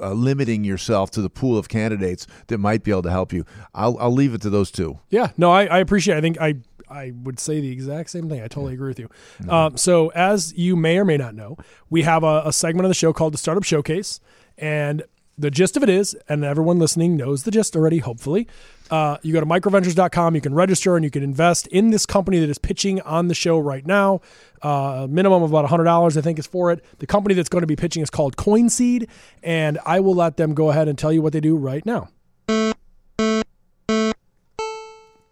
uh, 0.00 0.12
limiting 0.12 0.64
yourself 0.64 1.10
to 1.12 1.20
the 1.22 1.28
pool 1.30 1.58
of 1.58 1.68
candidates 1.68 2.26
that 2.46 2.58
might 2.58 2.82
be 2.84 2.90
able 2.90 3.02
to 3.02 3.10
help 3.10 3.32
you. 3.32 3.44
I'll, 3.74 3.98
I'll 3.98 4.12
leave 4.12 4.32
it 4.32 4.40
to 4.42 4.50
those 4.50 4.70
two. 4.70 4.98
Yeah, 5.10 5.32
no, 5.36 5.50
I, 5.50 5.66
I 5.66 5.78
appreciate. 5.78 6.14
It. 6.14 6.18
I 6.18 6.20
think 6.22 6.40
I 6.40 6.54
I 6.90 7.12
would 7.22 7.38
say 7.38 7.60
the 7.60 7.70
exact 7.70 8.10
same 8.10 8.28
thing. 8.28 8.40
I 8.42 8.48
totally 8.48 8.74
agree 8.74 8.88
with 8.88 8.98
you. 8.98 9.08
Um, 9.48 9.76
so 9.76 10.08
as 10.08 10.52
you 10.54 10.76
may 10.76 10.98
or 10.98 11.04
may 11.04 11.16
not 11.16 11.34
know, 11.34 11.56
we 11.88 12.02
have 12.02 12.24
a, 12.24 12.42
a 12.46 12.52
segment 12.52 12.84
of 12.84 12.90
the 12.90 12.94
show 12.94 13.12
called 13.12 13.32
the 13.32 13.38
Startup 13.38 13.64
Showcase, 13.64 14.20
and 14.58 15.02
the 15.38 15.50
gist 15.50 15.76
of 15.76 15.82
it 15.82 15.88
is, 15.88 16.14
and 16.28 16.44
everyone 16.44 16.78
listening 16.78 17.16
knows 17.16 17.44
the 17.44 17.50
gist 17.50 17.74
already. 17.74 17.98
Hopefully, 17.98 18.46
uh, 18.90 19.16
you 19.22 19.32
go 19.32 19.40
to 19.40 19.46
microventures.com, 19.46 20.34
you 20.34 20.40
can 20.40 20.52
register, 20.52 20.96
and 20.96 21.04
you 21.04 21.10
can 21.10 21.22
invest 21.22 21.66
in 21.68 21.90
this 21.90 22.04
company 22.04 22.40
that 22.40 22.50
is 22.50 22.58
pitching 22.58 23.00
on 23.02 23.28
the 23.28 23.34
show 23.34 23.58
right 23.58 23.86
now. 23.86 24.20
Uh, 24.60 25.06
minimum 25.08 25.42
of 25.42 25.50
about 25.50 25.66
hundred 25.66 25.84
dollars, 25.84 26.18
I 26.18 26.20
think, 26.20 26.38
is 26.38 26.46
for 26.46 26.70
it. 26.72 26.84
The 26.98 27.06
company 27.06 27.34
that's 27.34 27.48
going 27.48 27.62
to 27.62 27.66
be 27.66 27.76
pitching 27.76 28.02
is 28.02 28.10
called 28.10 28.36
CoinSeed, 28.36 29.08
and 29.42 29.78
I 29.86 30.00
will 30.00 30.14
let 30.14 30.36
them 30.36 30.52
go 30.52 30.70
ahead 30.70 30.88
and 30.88 30.98
tell 30.98 31.12
you 31.12 31.22
what 31.22 31.32
they 31.32 31.40
do 31.40 31.56
right 31.56 31.86
now. 31.86 32.08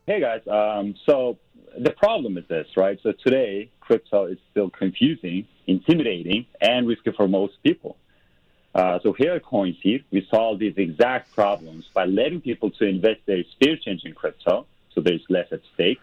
Hey 0.08 0.20
guys, 0.20 0.40
um, 0.50 0.94
so 1.04 1.36
the 1.78 1.90
problem 1.90 2.38
is 2.38 2.44
this, 2.48 2.66
right? 2.78 2.98
So 3.02 3.12
today, 3.12 3.70
crypto 3.78 4.24
is 4.24 4.38
still 4.50 4.70
confusing, 4.70 5.46
intimidating, 5.66 6.46
and 6.62 6.88
risky 6.88 7.12
for 7.14 7.28
most 7.28 7.62
people. 7.62 7.98
Uh, 8.74 9.00
so 9.02 9.12
here 9.12 9.34
at 9.34 9.44
CoinSeed, 9.44 10.04
we 10.10 10.26
solve 10.30 10.60
these 10.60 10.72
exact 10.78 11.34
problems 11.34 11.90
by 11.92 12.06
letting 12.06 12.40
people 12.40 12.70
to 12.70 12.86
invest 12.86 13.20
their 13.26 13.44
spare 13.52 13.76
change 13.76 14.06
in 14.06 14.14
crypto, 14.14 14.64
so 14.94 15.02
there's 15.02 15.20
less 15.28 15.48
at 15.52 15.60
stake. 15.74 16.00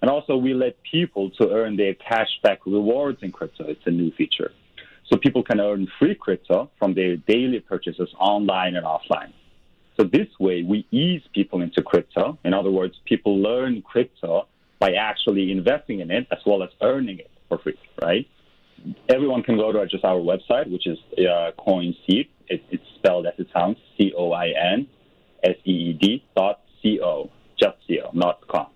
And 0.00 0.08
also, 0.08 0.36
we 0.36 0.54
let 0.54 0.80
people 0.84 1.30
to 1.30 1.50
earn 1.50 1.76
their 1.76 1.94
cashback 1.94 2.58
rewards 2.66 3.18
in 3.20 3.32
crypto. 3.32 3.64
It's 3.64 3.84
a 3.84 3.90
new 3.90 4.12
feature. 4.12 4.52
So 5.08 5.16
people 5.16 5.42
can 5.42 5.58
earn 5.58 5.88
free 5.98 6.14
crypto 6.14 6.70
from 6.78 6.94
their 6.94 7.16
daily 7.16 7.58
purchases 7.58 8.14
online 8.16 8.76
and 8.76 8.86
offline. 8.86 9.32
So 10.00 10.04
this 10.10 10.28
way, 10.38 10.62
we 10.62 10.86
ease 10.90 11.20
people 11.34 11.60
into 11.60 11.82
crypto. 11.82 12.38
In 12.42 12.54
other 12.54 12.70
words, 12.70 12.94
people 13.04 13.38
learn 13.38 13.82
crypto 13.82 14.48
by 14.78 14.92
actually 14.94 15.52
investing 15.52 16.00
in 16.00 16.10
it 16.10 16.26
as 16.32 16.38
well 16.46 16.62
as 16.62 16.70
earning 16.80 17.18
it 17.18 17.30
for 17.50 17.58
free, 17.58 17.78
right? 18.00 18.26
Everyone 19.10 19.42
can 19.42 19.58
go 19.58 19.70
to 19.72 19.86
just 19.86 20.02
our 20.06 20.18
website, 20.18 20.70
which 20.70 20.86
is 20.86 20.96
uh, 21.18 21.50
CoinSeed. 21.58 22.28
It, 22.48 22.64
it's 22.70 22.82
spelled 22.96 23.26
as 23.26 23.34
it 23.36 23.48
sounds, 23.52 23.76
C-O-I-N-S-E-E-D 23.98 24.88
dot 26.34 26.60
C-O, 26.82 27.30
just 27.58 27.76
C-O, 27.86 28.08
not 28.14 28.48
com. 28.48 28.68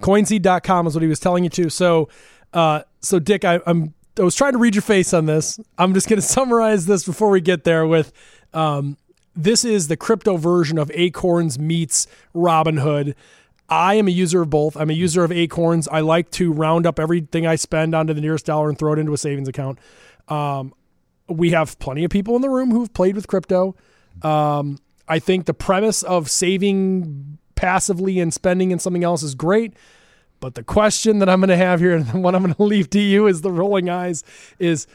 coinseed.com 0.00 0.88
is 0.88 0.94
what 0.94 1.02
he 1.02 1.08
was 1.08 1.20
telling 1.20 1.44
you 1.44 1.50
to. 1.50 1.70
So, 1.70 2.08
uh, 2.52 2.82
so 3.00 3.20
Dick, 3.20 3.44
I, 3.44 3.60
I'm 3.66 3.94
I 4.18 4.22
was 4.22 4.34
trying 4.34 4.52
to 4.52 4.58
read 4.58 4.74
your 4.74 4.82
face 4.82 5.14
on 5.14 5.26
this. 5.26 5.58
I'm 5.78 5.94
just 5.94 6.08
going 6.08 6.20
to 6.20 6.26
summarize 6.26 6.86
this 6.86 7.04
before 7.04 7.30
we 7.30 7.40
get 7.40 7.64
there. 7.64 7.86
With 7.86 8.12
um, 8.52 8.96
this 9.34 9.64
is 9.64 9.88
the 9.88 9.96
crypto 9.96 10.36
version 10.36 10.78
of 10.78 10.90
Acorns 10.94 11.58
meets 11.58 12.06
Robinhood. 12.34 13.14
I 13.68 13.94
am 13.94 14.06
a 14.06 14.10
user 14.10 14.42
of 14.42 14.50
both. 14.50 14.76
I'm 14.76 14.90
a 14.90 14.94
user 14.94 15.24
of 15.24 15.32
Acorns. 15.32 15.88
I 15.88 16.00
like 16.00 16.30
to 16.32 16.52
round 16.52 16.86
up 16.86 17.00
everything 17.00 17.46
I 17.46 17.56
spend 17.56 17.94
onto 17.94 18.12
the 18.12 18.20
nearest 18.20 18.44
dollar 18.44 18.68
and 18.68 18.78
throw 18.78 18.92
it 18.92 18.98
into 18.98 19.14
a 19.14 19.18
savings 19.18 19.48
account. 19.48 19.78
Um, 20.28 20.74
we 21.26 21.50
have 21.50 21.78
plenty 21.78 22.04
of 22.04 22.10
people 22.10 22.36
in 22.36 22.42
the 22.42 22.50
room 22.50 22.70
who've 22.70 22.92
played 22.92 23.16
with 23.16 23.28
crypto. 23.28 23.74
Um, 24.20 24.78
I 25.08 25.18
think 25.18 25.46
the 25.46 25.54
premise 25.54 26.02
of 26.02 26.30
saving 26.30 27.38
passively 27.54 28.20
and 28.20 28.34
spending 28.34 28.72
in 28.72 28.78
something 28.78 29.04
else 29.04 29.22
is 29.22 29.34
great. 29.34 29.72
But 30.42 30.56
the 30.56 30.62
question 30.64 31.20
that 31.20 31.28
I'm 31.30 31.40
going 31.40 31.48
to 31.48 31.56
have 31.56 31.80
here, 31.80 31.94
and 31.96 32.06
the 32.06 32.18
one 32.18 32.34
I'm 32.34 32.42
going 32.42 32.54
to 32.54 32.62
leave 32.64 32.90
to 32.90 33.00
you, 33.00 33.26
is 33.26 33.40
the 33.40 33.50
rolling 33.52 33.88
eyes 33.88 34.22
is 34.58 34.86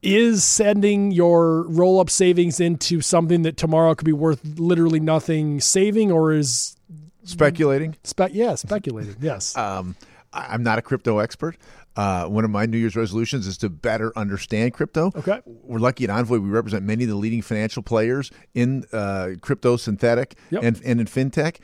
is 0.00 0.44
sending 0.44 1.10
your 1.10 1.62
roll 1.64 1.98
up 1.98 2.08
savings 2.08 2.60
into 2.60 3.00
something 3.00 3.42
that 3.42 3.56
tomorrow 3.56 3.92
could 3.96 4.04
be 4.04 4.12
worth 4.12 4.40
literally 4.56 5.00
nothing 5.00 5.60
saving, 5.60 6.12
or 6.12 6.32
is 6.32 6.76
Speculating. 7.24 7.96
spe- 8.04 8.30
yeah 8.32 8.54
speculating? 8.54 9.16
Yes. 9.20 9.54
Um, 9.58 9.96
I'm 10.32 10.62
not 10.62 10.78
a 10.78 10.82
crypto 10.82 11.18
expert. 11.18 11.56
Uh, 11.96 12.26
one 12.26 12.44
of 12.44 12.50
my 12.50 12.64
New 12.66 12.76
Year's 12.78 12.94
resolutions 12.94 13.46
is 13.48 13.56
to 13.58 13.68
better 13.70 14.12
understand 14.14 14.74
crypto. 14.74 15.10
Okay. 15.16 15.40
We're 15.46 15.78
lucky 15.80 16.04
at 16.04 16.10
Envoy. 16.10 16.38
We 16.38 16.50
represent 16.50 16.84
many 16.84 17.04
of 17.04 17.10
the 17.10 17.16
leading 17.16 17.40
financial 17.42 17.82
players 17.82 18.30
in 18.54 18.84
uh, 18.92 19.30
crypto, 19.40 19.76
synthetic, 19.78 20.36
Yep. 20.50 20.62
and, 20.62 20.80
and 20.84 21.00
in 21.00 21.06
fintech. 21.06 21.56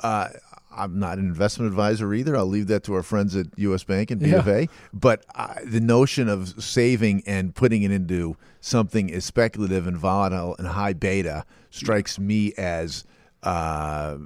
Uh, 0.00 0.28
I'm 0.70 0.98
not 0.98 1.18
an 1.18 1.24
investment 1.24 1.70
advisor 1.70 2.12
either. 2.14 2.36
I'll 2.36 2.46
leave 2.46 2.66
that 2.68 2.84
to 2.84 2.94
our 2.94 3.02
friends 3.02 3.34
at 3.34 3.46
U.S. 3.56 3.84
Bank 3.84 4.10
and 4.10 4.20
B 4.20 4.32
of 4.32 4.46
A. 4.48 4.68
But 4.92 5.24
uh, 5.34 5.54
the 5.64 5.80
notion 5.80 6.28
of 6.28 6.62
saving 6.62 7.22
and 7.26 7.54
putting 7.54 7.82
it 7.82 7.90
into 7.90 8.36
something 8.60 9.12
as 9.12 9.24
speculative 9.24 9.86
and 9.86 9.96
volatile 9.96 10.54
and 10.58 10.68
high 10.68 10.92
beta 10.92 11.44
strikes 11.70 12.18
me 12.18 12.52
as 12.56 13.04
uh, 13.42 14.18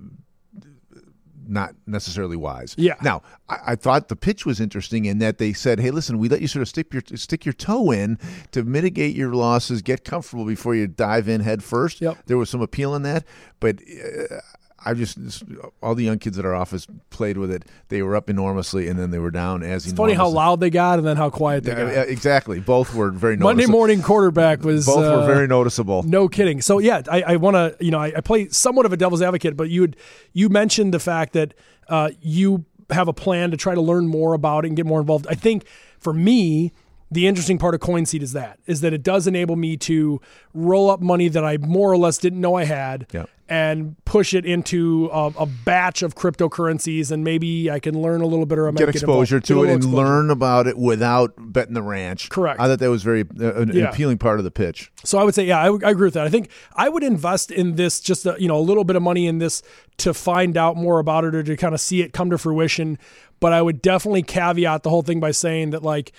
not 1.46 1.74
necessarily 1.86 2.36
wise. 2.36 2.74
Yeah. 2.78 2.94
Now, 3.02 3.22
I, 3.48 3.58
I 3.68 3.74
thought 3.74 4.08
the 4.08 4.16
pitch 4.16 4.46
was 4.46 4.60
interesting 4.60 5.04
in 5.04 5.18
that 5.18 5.38
they 5.38 5.52
said, 5.52 5.80
"Hey, 5.80 5.90
listen, 5.90 6.18
we 6.18 6.28
let 6.28 6.40
you 6.40 6.48
sort 6.48 6.62
of 6.62 6.68
stick 6.68 6.92
your 6.92 7.02
stick 7.14 7.44
your 7.44 7.52
toe 7.52 7.90
in 7.90 8.18
to 8.52 8.62
mitigate 8.62 9.14
your 9.14 9.34
losses, 9.34 9.82
get 9.82 10.04
comfortable 10.04 10.44
before 10.44 10.74
you 10.74 10.86
dive 10.86 11.28
in 11.28 11.40
head 11.40 11.62
first. 11.62 12.00
Yep. 12.00 12.18
There 12.26 12.38
was 12.38 12.50
some 12.50 12.62
appeal 12.62 12.94
in 12.94 13.02
that, 13.02 13.24
but 13.60 13.80
uh, 13.80 14.36
I 14.84 14.94
just 14.94 15.44
all 15.82 15.94
the 15.94 16.04
young 16.04 16.18
kids 16.18 16.38
at 16.38 16.44
our 16.44 16.54
office 16.54 16.86
played 17.10 17.38
with 17.38 17.50
it. 17.50 17.64
They 17.88 18.02
were 18.02 18.16
up 18.16 18.28
enormously, 18.28 18.88
and 18.88 18.98
then 18.98 19.10
they 19.10 19.18
were 19.18 19.30
down 19.30 19.62
as 19.62 19.86
you 19.86 19.90
know. 19.90 19.92
it's 19.92 19.98
funny 19.98 20.12
how 20.14 20.28
loud 20.28 20.60
they 20.60 20.70
got 20.70 20.98
and 20.98 21.06
then 21.06 21.16
how 21.16 21.30
quiet 21.30 21.64
they 21.64 21.74
got. 21.74 22.08
exactly. 22.08 22.60
Both 22.60 22.94
were 22.94 23.10
very 23.10 23.36
noticeable. 23.36 23.54
Monday 23.54 23.66
morning 23.66 24.02
quarterback 24.02 24.62
was 24.62 24.86
Both 24.86 25.04
uh, 25.04 25.18
were 25.18 25.26
very 25.26 25.46
noticeable. 25.46 26.02
No 26.02 26.28
kidding. 26.28 26.60
So 26.60 26.78
yeah, 26.78 27.02
I, 27.10 27.22
I 27.22 27.36
want 27.36 27.54
to, 27.54 27.76
you 27.84 27.90
know, 27.90 27.98
I, 27.98 28.12
I 28.16 28.20
play 28.20 28.48
somewhat 28.48 28.86
of 28.86 28.92
a 28.92 28.96
devil's 28.96 29.22
advocate, 29.22 29.56
but 29.56 29.70
you 29.70 29.82
had, 29.82 29.96
you 30.32 30.48
mentioned 30.48 30.92
the 30.92 31.00
fact 31.00 31.32
that 31.34 31.54
uh, 31.88 32.10
you 32.20 32.64
have 32.90 33.08
a 33.08 33.12
plan 33.12 33.50
to 33.50 33.56
try 33.56 33.74
to 33.74 33.80
learn 33.80 34.06
more 34.06 34.34
about 34.34 34.64
it 34.64 34.68
and 34.68 34.76
get 34.76 34.86
more 34.86 35.00
involved. 35.00 35.26
I 35.28 35.34
think 35.34 35.64
for 35.98 36.12
me, 36.12 36.72
the 37.12 37.26
interesting 37.26 37.58
part 37.58 37.74
of 37.74 37.80
CoinSeed 37.80 38.22
is 38.22 38.32
that 38.32 38.58
is 38.66 38.80
that 38.80 38.92
it 38.92 39.02
does 39.02 39.26
enable 39.26 39.56
me 39.56 39.76
to 39.78 40.20
roll 40.54 40.90
up 40.90 41.00
money 41.00 41.28
that 41.28 41.44
I 41.44 41.58
more 41.58 41.90
or 41.92 41.96
less 41.96 42.18
didn't 42.18 42.40
know 42.40 42.54
I 42.54 42.64
had. 42.64 43.06
Yep. 43.12 43.28
And 43.48 44.02
push 44.06 44.32
it 44.32 44.46
into 44.46 45.10
a, 45.12 45.26
a 45.40 45.44
batch 45.44 46.00
of 46.02 46.14
cryptocurrencies, 46.14 47.10
and 47.12 47.22
maybe 47.22 47.70
I 47.70 47.80
can 47.80 48.00
learn 48.00 48.22
a 48.22 48.26
little 48.26 48.46
bit 48.46 48.58
or 48.58 48.66
I 48.66 48.70
might 48.70 48.78
Get 48.78 48.86
get 48.86 48.94
exposure 48.94 49.36
involved. 49.36 49.42
Get 49.42 49.46
to 49.48 49.52
it 49.52 49.56
little 49.60 49.74
and 49.74 49.82
exposure. 49.84 49.96
learn 50.08 50.30
about 50.30 50.66
it 50.68 50.78
without 50.78 51.34
betting 51.36 51.74
the 51.74 51.82
ranch. 51.82 52.30
Correct. 52.30 52.58
I 52.60 52.66
thought 52.66 52.78
that 52.78 52.88
was 52.88 53.02
very 53.02 53.22
uh, 53.22 53.52
an, 53.56 53.70
an 53.70 53.76
Yeah. 53.76 53.90
appealing 53.90 54.16
part 54.16 54.38
of 54.38 54.44
the 54.44 54.50
pitch. 54.50 54.90
So 55.04 55.18
I 55.18 55.24
would 55.24 55.34
say, 55.34 55.44
yeah, 55.44 55.58
I, 55.58 55.66
I 55.86 55.90
agree 55.90 56.06
with 56.06 56.14
that. 56.14 56.26
I 56.26 56.30
think 56.30 56.48
I 56.76 56.88
would 56.88 57.02
invest 57.02 57.50
in 57.50 57.76
this, 57.76 58.00
just 58.00 58.24
a, 58.24 58.36
you 58.38 58.48
know, 58.48 58.56
a 58.56 58.60
little 58.62 58.84
bit 58.84 58.96
of 58.96 59.02
money 59.02 59.26
in 59.26 59.36
this 59.36 59.62
to 59.98 60.14
find 60.14 60.56
out 60.56 60.78
more 60.78 60.98
about 60.98 61.24
it 61.24 61.34
or 61.34 61.42
to 61.42 61.54
kind 61.54 61.74
of 61.74 61.80
see 61.80 62.00
it 62.00 62.14
come 62.14 62.30
to 62.30 62.38
fruition. 62.38 62.96
But 63.38 63.52
I 63.52 63.60
would 63.60 63.82
definitely 63.82 64.22
caveat 64.22 64.82
the 64.82 64.88
whole 64.88 65.02
thing 65.02 65.20
by 65.20 65.32
saying 65.32 65.70
that, 65.70 65.82
like, 65.82 66.12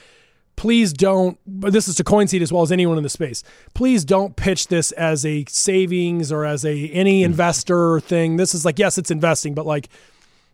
please 0.56 0.94
don't. 0.94 1.38
But 1.46 1.74
this 1.74 1.88
is 1.88 1.96
to 1.96 2.04
CoinSeed 2.04 2.42
as 2.42 2.52
well 2.52 2.64
as 2.64 2.72
anyone 2.72 2.98
in 2.98 3.04
the 3.04 3.10
space. 3.10 3.44
Please 3.74 4.06
don't 4.06 4.36
pitch 4.36 4.68
this 4.68 4.92
as 4.94 5.26
a 5.26 5.46
savings 5.50 6.32
or 6.32 6.46
as 6.46 6.66
a 6.66 6.88
any 6.90 7.22
hmm. 7.22 7.32
investor 7.32 8.00
thing. 8.00 8.38
This 8.38 8.54
is 8.54 8.66
like, 8.66 8.80
yes, 8.80 8.98
it's 8.98 9.12
investing, 9.12 9.54
but 9.54 9.66
like, 9.66 9.90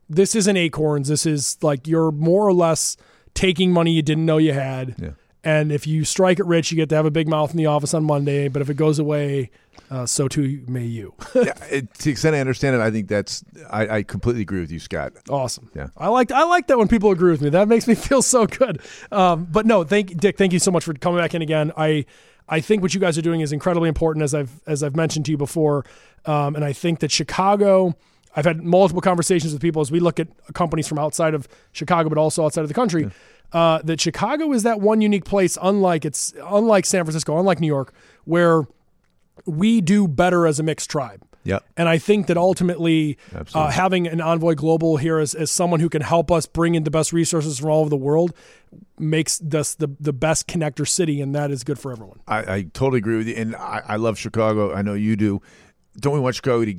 this 0.09 0.35
isn't 0.35 0.57
acorns. 0.57 1.07
This 1.07 1.25
is 1.25 1.57
like 1.61 1.87
you're 1.87 2.11
more 2.11 2.47
or 2.47 2.53
less 2.53 2.97
taking 3.33 3.71
money 3.71 3.91
you 3.91 4.01
didn't 4.01 4.25
know 4.25 4.37
you 4.37 4.53
had. 4.53 4.95
Yeah. 4.97 5.11
And 5.43 5.71
if 5.71 5.87
you 5.87 6.03
strike 6.03 6.39
it 6.39 6.45
rich, 6.45 6.71
you 6.71 6.75
get 6.75 6.89
to 6.89 6.95
have 6.95 7.05
a 7.05 7.11
big 7.11 7.27
mouth 7.27 7.51
in 7.51 7.57
the 7.57 7.67
office 7.67 7.93
on 7.93 8.03
Monday. 8.03 8.49
But 8.49 8.61
if 8.61 8.69
it 8.69 8.73
goes 8.73 8.99
away, 8.99 9.51
uh, 9.89 10.05
so 10.05 10.27
too 10.27 10.63
may 10.67 10.85
you. 10.85 11.13
yeah, 11.35 11.53
it, 11.69 11.93
to 11.95 12.05
the 12.05 12.11
extent 12.11 12.35
I 12.35 12.39
understand 12.39 12.75
it, 12.75 12.81
I 12.81 12.91
think 12.91 13.07
that's 13.07 13.43
I, 13.69 13.97
I 13.97 14.03
completely 14.03 14.41
agree 14.41 14.61
with 14.61 14.71
you, 14.71 14.79
Scott. 14.79 15.13
awesome. 15.29 15.71
Yeah. 15.75 15.87
I 15.97 16.09
like 16.09 16.31
I 16.31 16.43
like 16.43 16.67
that 16.67 16.77
when 16.77 16.87
people 16.87 17.11
agree 17.11 17.31
with 17.31 17.41
me. 17.41 17.49
That 17.49 17.67
makes 17.67 17.87
me 17.87 17.95
feel 18.07 18.21
so 18.21 18.45
good. 18.45 18.81
Um, 19.11 19.47
but 19.51 19.65
no, 19.65 19.83
thank 19.83 20.15
Dick. 20.17 20.37
Thank 20.37 20.53
you 20.53 20.59
so 20.59 20.71
much 20.71 20.83
for 20.83 20.93
coming 20.93 21.19
back 21.19 21.33
in 21.33 21.41
again. 21.41 21.71
I 21.75 22.05
I 22.47 22.59
think 22.59 22.81
what 22.81 22.93
you 22.93 22.99
guys 22.99 23.17
are 23.17 23.21
doing 23.21 23.41
is 23.41 23.51
incredibly 23.51 23.89
important, 23.89 24.23
as 24.23 24.35
I've 24.35 24.61
as 24.67 24.83
I've 24.83 24.95
mentioned 24.95 25.25
to 25.25 25.31
you 25.31 25.37
before. 25.37 25.85
Um, 26.25 26.55
and 26.55 26.63
I 26.63 26.73
think 26.73 26.99
that 26.99 27.11
Chicago. 27.11 27.95
I've 28.35 28.45
had 28.45 28.61
multiple 28.61 29.01
conversations 29.01 29.53
with 29.53 29.61
people 29.61 29.81
as 29.81 29.91
we 29.91 29.99
look 29.99 30.19
at 30.19 30.27
companies 30.53 30.87
from 30.87 30.99
outside 30.99 31.33
of 31.33 31.47
Chicago, 31.71 32.09
but 32.09 32.19
also 32.19 32.45
outside 32.45 32.61
of 32.61 32.67
the 32.67 32.75
country. 32.75 33.09
Uh, 33.51 33.81
that 33.83 33.99
Chicago 33.99 34.53
is 34.53 34.61
that 34.61 34.79
one 34.79 35.01
unique 35.01 35.25
place, 35.25 35.57
unlike 35.59 36.05
it's 36.05 36.31
unlike 36.43 36.85
San 36.85 37.03
Francisco, 37.03 37.39
unlike 37.39 37.59
New 37.59 37.67
York, 37.67 37.91
where 38.25 38.67
we 39.45 39.81
do 39.81 40.07
better 40.07 40.47
as 40.47 40.59
a 40.59 40.63
mixed 40.63 40.89
tribe. 40.89 41.25
Yep. 41.45 41.63
And 41.77 41.87
I 41.87 41.97
think 41.97 42.27
that 42.27 42.37
ultimately 42.37 43.17
uh, 43.53 43.69
having 43.71 44.07
an 44.07 44.19
Envoy 44.21 44.55
Global 44.55 44.97
here 44.97 45.19
as, 45.19 45.33
as 45.33 45.49
someone 45.49 45.79
who 45.79 45.89
can 45.89 46.01
help 46.01 46.31
us 46.31 46.45
bring 46.45 46.75
in 46.75 46.83
the 46.83 46.91
best 46.91 47.13
resources 47.13 47.59
from 47.59 47.69
all 47.69 47.81
over 47.81 47.89
the 47.89 47.97
world 47.97 48.33
makes 48.99 49.39
this 49.39 49.73
the, 49.75 49.87
the 49.99 50.13
best 50.13 50.47
connector 50.47 50.87
city, 50.87 51.21
and 51.21 51.33
that 51.33 51.49
is 51.49 51.63
good 51.63 51.79
for 51.79 51.91
everyone. 51.91 52.19
I, 52.27 52.55
I 52.55 52.61
totally 52.73 52.99
agree 52.99 53.17
with 53.17 53.27
you, 53.27 53.35
and 53.35 53.55
I, 53.55 53.81
I 53.87 53.95
love 53.95 54.19
Chicago. 54.19 54.73
I 54.73 54.81
know 54.81 54.93
you 54.93 55.15
do. 55.15 55.41
Don't 55.97 56.13
we 56.13 56.19
want 56.19 56.35
Chicago 56.35 56.65
to 56.65 56.73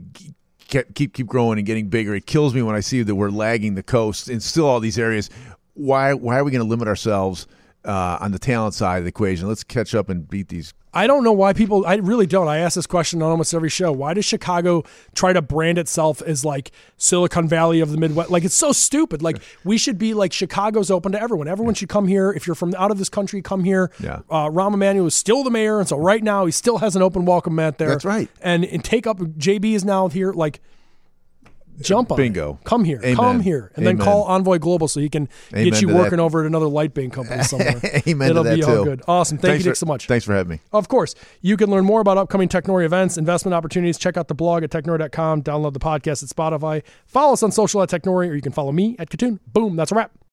get, 0.69 0.95
keep 0.95 1.15
keep 1.15 1.27
growing 1.27 1.59
and 1.59 1.67
getting 1.67 1.89
bigger? 1.89 2.15
It 2.15 2.27
kills 2.27 2.55
me 2.55 2.63
when 2.63 2.77
I 2.77 2.81
see 2.81 3.03
that 3.03 3.15
we're 3.15 3.31
lagging 3.31 3.75
the 3.75 3.83
coast 3.83 4.29
and 4.29 4.43
still 4.43 4.67
all 4.67 4.79
these 4.79 4.99
areas. 4.99 5.31
Why 5.75 6.13
why 6.13 6.39
are 6.39 6.45
we 6.45 6.51
going 6.51 6.63
to 6.63 6.69
limit 6.69 6.87
ourselves 6.87 7.47
uh, 7.85 8.19
on 8.21 8.31
the 8.33 8.39
talent 8.39 8.75
side 8.75 8.99
of 8.99 9.05
the 9.05 9.09
equation? 9.09 9.49
Let's 9.49 9.65
catch 9.65 9.95
up 9.95 10.11
and 10.11 10.29
beat 10.29 10.49
these. 10.49 10.75
I 10.93 11.07
don't 11.07 11.23
know 11.23 11.33
why 11.33 11.53
people. 11.53 11.87
I 11.87 11.97
really 11.97 12.27
don't. 12.27 12.49
I 12.49 12.59
ask 12.59 12.75
this 12.75 12.87
question 12.87 13.23
on 13.23 13.31
almost 13.31 13.55
every 13.55 13.69
show. 13.69 13.93
Why 13.93 14.13
does 14.15 14.25
Chicago 14.25 14.85
try 15.15 15.33
to 15.33 15.41
brand 15.41 15.79
itself 15.79 16.21
as 16.23 16.45
like 16.45 16.73
Silicon 16.97 17.47
Valley 17.47 17.81
of 17.81 17.93
the 17.93 17.97
Midwest? 17.97 18.31
Like 18.31 18.45
it's 18.45 18.55
so 18.55 18.73
stupid. 18.73 19.23
Like 19.23 19.41
we 19.65 19.79
should 19.79 19.99
be 19.99 20.15
like 20.15 20.33
Chicago's 20.33 20.91
open 20.91 21.13
to 21.13 21.23
everyone. 21.23 21.47
Everyone 21.47 21.75
should 21.75 21.89
come 21.89 22.09
here. 22.09 22.33
If 22.33 22.47
you're 22.47 22.57
from 22.57 22.75
out 22.75 22.91
of 22.91 22.99
this 22.99 23.09
country, 23.09 23.41
come 23.41 23.63
here. 23.63 23.93
Yeah. 24.01 24.21
Uh, 24.29 24.49
Rahm 24.49 24.75
Emanuel 24.75 25.07
is 25.07 25.15
still 25.15 25.45
the 25.45 25.51
mayor, 25.51 25.79
and 25.79 25.89
so 25.89 25.97
right 25.97 26.23
now 26.23 26.45
he 26.47 26.53
still 26.53 26.79
has 26.79 26.97
an 26.97 27.03
open 27.03 27.25
welcome 27.25 27.55
mat 27.55 27.79
there. 27.79 27.91
That's 27.91 28.05
right. 28.05 28.29
And 28.41 28.65
and 28.65 28.83
take 28.85 29.07
up 29.07 29.19
JB 29.19 29.75
is 29.75 29.85
now 29.85 30.09
here. 30.09 30.33
Like 30.33 30.61
jump 31.83 32.13
on. 32.13 32.19
it. 32.19 32.23
Bingo. 32.23 32.59
Come 32.65 32.85
here. 32.85 32.99
Amen. 33.03 33.17
Come 33.17 33.41
here, 33.41 33.73
and 33.77 33.87
then 33.87 33.99
call 33.99 34.25
Envoy 34.25 34.59
Global 34.59 34.89
so 34.89 35.01
he 35.01 35.09
can 35.09 35.29
Amen 35.53 35.65
get 35.65 35.81
you 35.83 35.89
working 35.89 36.19
that. 36.19 36.23
over 36.23 36.41
at 36.41 36.47
another 36.47 36.67
Lightbank 36.67 37.13
company 37.13 37.43
somewhere. 37.43 37.81
Amen 38.09 38.31
It'll 38.31 38.45
to 38.45 38.51
that 38.51 38.57
be 38.57 38.63
too. 38.63 38.69
all 38.69 38.85
good. 38.85 39.03
Awesome. 39.09 39.39
Thank 39.39 39.53
Thanks 39.53 39.65
you, 39.65 39.71
for- 39.73 39.75
so 39.77 39.87
much. 39.87 40.07
Thanks 40.07 40.25
for 40.25 40.35
having 40.35 40.51
me. 40.51 40.61
Of 40.73 40.89
course. 40.89 41.15
You 41.41 41.57
can 41.57 41.71
learn 41.71 41.85
more 41.85 42.01
about 42.01 42.19
upcoming 42.19 42.49
Technori 42.49 42.85
events, 42.85 43.17
investment 43.19 43.55
opportunities. 43.55 43.99
Check 43.99 44.17
out 44.17 44.29
the 44.29 44.35
blog 44.35 44.63
at 44.63 44.71
technori.com. 44.71 45.43
Download 45.43 45.73
the 45.73 45.81
podcast 45.81 46.23
at 46.23 46.29
Spotify. 46.29 46.83
Follow 47.07 47.33
us 47.33 47.43
on 47.43 47.53
social 47.53 47.83
at 47.83 47.89
Technori, 47.89 48.29
or 48.29 48.35
you 48.35 48.43
can 48.43 48.53
follow 48.53 48.73
me 48.73 48.97
at 48.99 49.11
Kitun. 49.11 49.39
Boom. 49.53 49.77
That's 49.77 49.93
a 49.93 49.95
wrap. 49.95 50.11